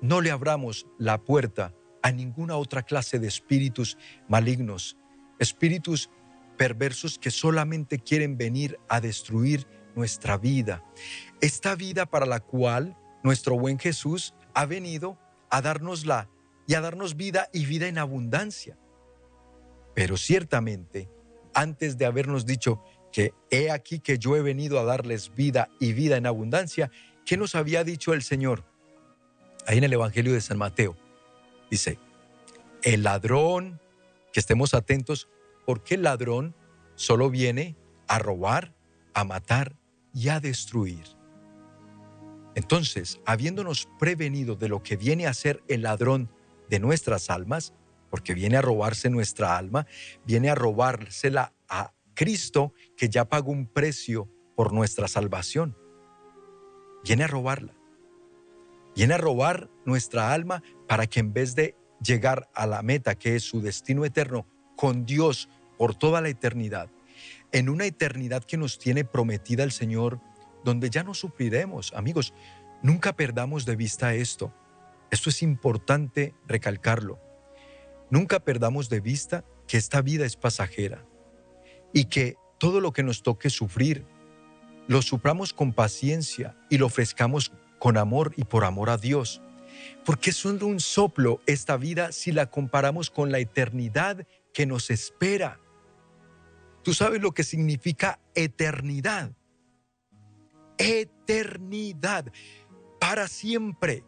[0.01, 3.97] no le abramos la puerta a ninguna otra clase de espíritus
[4.27, 4.97] malignos,
[5.39, 6.09] espíritus
[6.57, 9.65] perversos que solamente quieren venir a destruir
[9.95, 10.83] nuestra vida.
[11.41, 15.17] Esta vida para la cual nuestro buen Jesús ha venido
[15.49, 16.29] a darnos la
[16.67, 18.77] y a darnos vida y vida en abundancia.
[19.95, 21.09] Pero ciertamente,
[21.53, 25.93] antes de habernos dicho que he aquí que yo he venido a darles vida y
[25.93, 26.91] vida en abundancia,
[27.25, 28.63] ¿qué nos había dicho el Señor?
[29.65, 30.95] Ahí en el Evangelio de San Mateo.
[31.71, 31.97] Dice,
[32.83, 33.79] el ladrón,
[34.31, 35.29] que estemos atentos,
[35.65, 36.53] porque el ladrón
[36.95, 37.75] solo viene
[38.07, 38.75] a robar,
[39.13, 39.75] a matar
[40.13, 41.05] y a destruir.
[42.55, 46.29] Entonces, habiéndonos prevenido de lo que viene a ser el ladrón
[46.69, 47.73] de nuestras almas,
[48.09, 49.85] porque viene a robarse nuestra alma,
[50.25, 55.77] viene a robársela a Cristo que ya pagó un precio por nuestra salvación.
[57.03, 57.73] Viene a robarla.
[58.95, 63.35] Viene a robar nuestra alma para que en vez de llegar a la meta que
[63.35, 66.89] es su destino eterno con Dios por toda la eternidad,
[67.51, 70.19] en una eternidad que nos tiene prometida el Señor,
[70.63, 71.93] donde ya no sufriremos.
[71.93, 72.33] Amigos,
[72.81, 74.53] nunca perdamos de vista esto.
[75.11, 77.19] Esto es importante recalcarlo.
[78.09, 81.05] Nunca perdamos de vista que esta vida es pasajera
[81.93, 84.05] y que todo lo que nos toque sufrir,
[84.87, 89.41] lo suframos con paciencia y lo ofrezcamos con amor y por amor a Dios.
[90.05, 95.59] Porque es un soplo esta vida si la comparamos con la eternidad que nos espera.
[96.83, 99.33] Tú sabes lo que significa eternidad.
[100.77, 102.31] Eternidad.
[102.99, 104.03] Para siempre.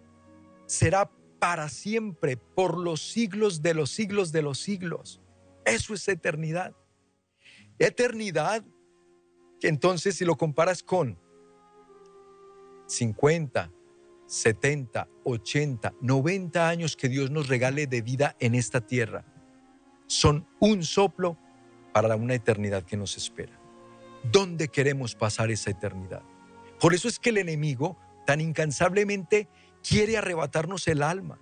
[0.70, 1.10] Será
[1.40, 5.20] para siempre, por los siglos de los siglos de los siglos.
[5.66, 6.76] Eso es eternidad.
[7.80, 8.64] Eternidad,
[9.60, 11.18] que entonces si lo comparas con
[12.86, 13.72] 50,
[14.28, 19.26] 70, 80, 90 años que Dios nos regale de vida en esta tierra,
[20.06, 21.36] son un soplo
[21.94, 23.60] para una eternidad que nos espera.
[24.32, 26.22] ¿Dónde queremos pasar esa eternidad?
[26.80, 27.98] Por eso es que el enemigo
[28.28, 29.48] tan incansablemente
[29.88, 31.40] quiere arrebatarnos el alma.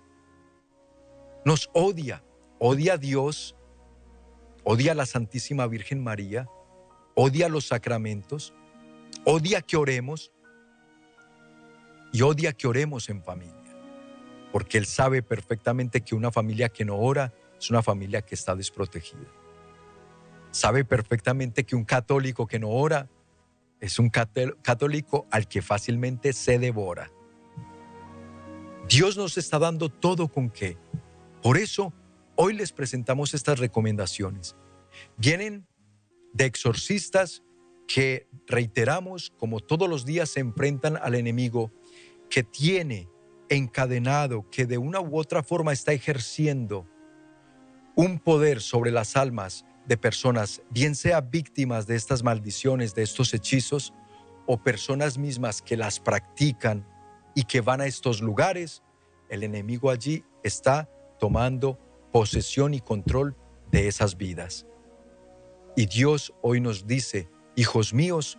[1.44, 2.24] Nos odia,
[2.58, 3.56] odia a Dios,
[4.64, 6.48] odia a la Santísima Virgen María,
[7.14, 8.54] odia los sacramentos,
[9.24, 10.32] odia que oremos
[12.12, 13.76] y odia que oremos en familia,
[14.52, 18.54] porque Él sabe perfectamente que una familia que no ora es una familia que está
[18.54, 19.26] desprotegida.
[20.50, 23.08] Sabe perfectamente que un católico que no ora
[23.80, 27.10] es un católico al que fácilmente se devora.
[28.88, 30.78] Dios nos está dando todo con qué.
[31.42, 31.92] Por eso,
[32.36, 34.56] hoy les presentamos estas recomendaciones.
[35.18, 35.66] Vienen
[36.32, 37.42] de exorcistas
[37.86, 41.70] que, reiteramos, como todos los días se enfrentan al enemigo
[42.30, 43.10] que tiene
[43.50, 46.86] encadenado, que de una u otra forma está ejerciendo
[47.94, 53.34] un poder sobre las almas de personas, bien sea víctimas de estas maldiciones, de estos
[53.34, 53.92] hechizos,
[54.46, 56.86] o personas mismas que las practican
[57.38, 58.82] y que van a estos lugares,
[59.28, 61.78] el enemigo allí está tomando
[62.10, 63.36] posesión y control
[63.70, 64.66] de esas vidas.
[65.76, 68.38] Y Dios hoy nos dice, hijos míos,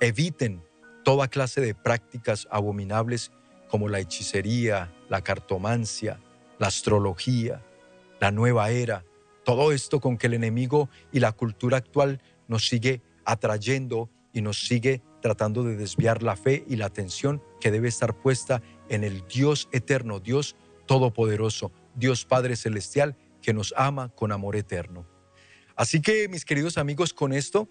[0.00, 0.64] eviten
[1.04, 3.32] toda clase de prácticas abominables
[3.68, 6.18] como la hechicería, la cartomancia,
[6.58, 7.62] la astrología,
[8.18, 9.04] la nueva era,
[9.44, 14.66] todo esto con que el enemigo y la cultura actual nos sigue atrayendo y nos
[14.66, 19.26] sigue tratando de desviar la fe y la atención que debe estar puesta en el
[19.26, 20.54] Dios eterno, Dios
[20.86, 25.04] todopoderoso, Dios Padre Celestial, que nos ama con amor eterno.
[25.74, 27.68] Así que, mis queridos amigos, con esto,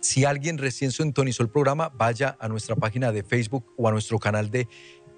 [0.00, 4.18] si alguien recién sintonizó el programa, vaya a nuestra página de Facebook o a nuestro
[4.18, 4.66] canal de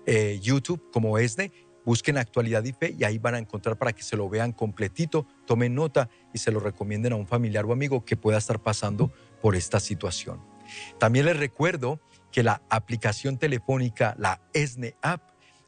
[0.04, 1.52] eh, YouTube como ESNE,
[1.84, 5.24] busquen Actualidad y Fe y ahí van a encontrar para que se lo vean completito,
[5.46, 9.12] tomen nota y se lo recomienden a un familiar o amigo que pueda estar pasando
[9.40, 10.53] por esta situación.
[10.98, 12.00] También les recuerdo
[12.32, 15.22] que la aplicación telefónica, la ESNE App,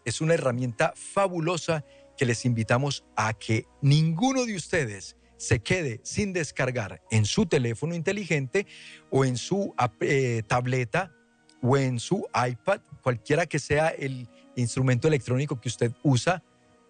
[0.05, 1.85] es una herramienta fabulosa
[2.17, 7.95] que les invitamos a que ninguno de ustedes se quede sin descargar en su teléfono
[7.95, 8.67] inteligente
[9.11, 11.13] o en su eh, tableta
[11.61, 16.43] o en su iPad, cualquiera que sea el instrumento electrónico que usted usa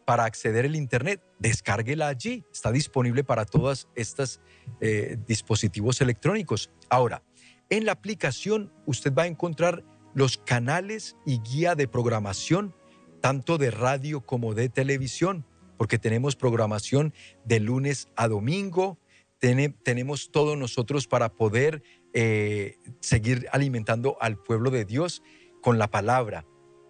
[0.05, 2.45] para acceder al Internet, descárguela allí.
[2.53, 4.41] Está disponible para todos estos
[4.81, 6.71] eh, dispositivos electrónicos.
[6.89, 7.23] Ahora,
[7.71, 12.75] en la aplicación usted va a encontrar los canales y guía de programación,
[13.21, 15.45] tanto de radio como de televisión,
[15.77, 17.13] porque tenemos programación
[17.45, 18.99] de lunes a domingo,
[19.39, 21.83] tenemos todos nosotros para poder
[22.15, 25.23] eh, seguir alimentando al pueblo de Dios
[25.61, 26.47] con la palabra,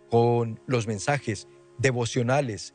[0.08, 1.48] con los mensajes
[1.78, 2.74] devocionales,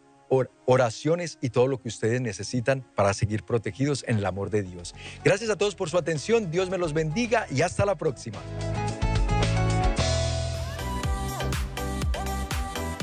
[0.66, 4.96] oraciones y todo lo que ustedes necesitan para seguir protegidos en el amor de Dios.
[5.24, 8.40] Gracias a todos por su atención, Dios me los bendiga y hasta la próxima.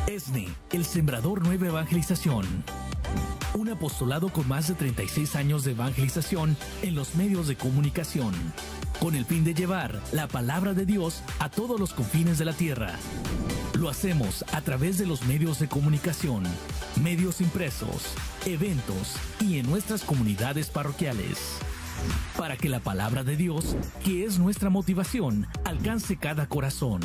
[0.07, 2.65] ESNE, el Sembrador Nueva Evangelización.
[3.55, 8.33] Un apostolado con más de 36 años de evangelización en los medios de comunicación,
[9.01, 12.53] con el fin de llevar la palabra de Dios a todos los confines de la
[12.53, 12.95] tierra.
[13.79, 16.43] Lo hacemos a través de los medios de comunicación,
[17.01, 18.13] medios impresos,
[18.45, 21.39] eventos y en nuestras comunidades parroquiales.
[22.37, 27.03] Para que la palabra de Dios, que es nuestra motivación, alcance cada corazón.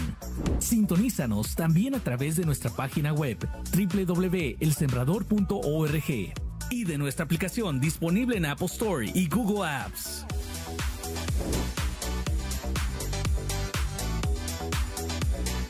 [0.57, 3.37] Sintonízanos también a través de nuestra página web
[3.71, 6.33] www.elsembrador.org
[6.71, 10.25] y de nuestra aplicación disponible en Apple Store y Google Apps.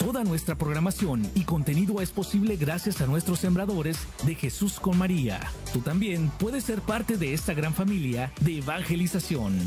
[0.03, 5.39] Toda nuestra programación y contenido es posible gracias a nuestros sembradores de Jesús con María.
[5.71, 9.57] Tú también puedes ser parte de esta gran familia de evangelización.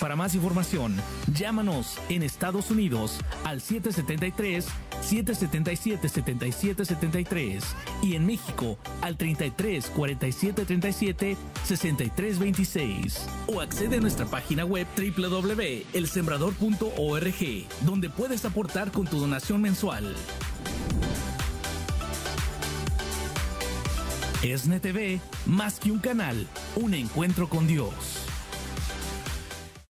[0.00, 0.96] Para más información,
[1.32, 4.66] llámanos en Estados Unidos al 773
[5.00, 7.64] 777 7773
[8.02, 14.86] y en México al 33 47 37 63 26 o accede a nuestra página web
[14.96, 20.14] www.elsembrador.org donde puedes aportar con tu donación mensual.
[24.42, 28.23] ESNE TV, más que un canal, un encuentro con Dios.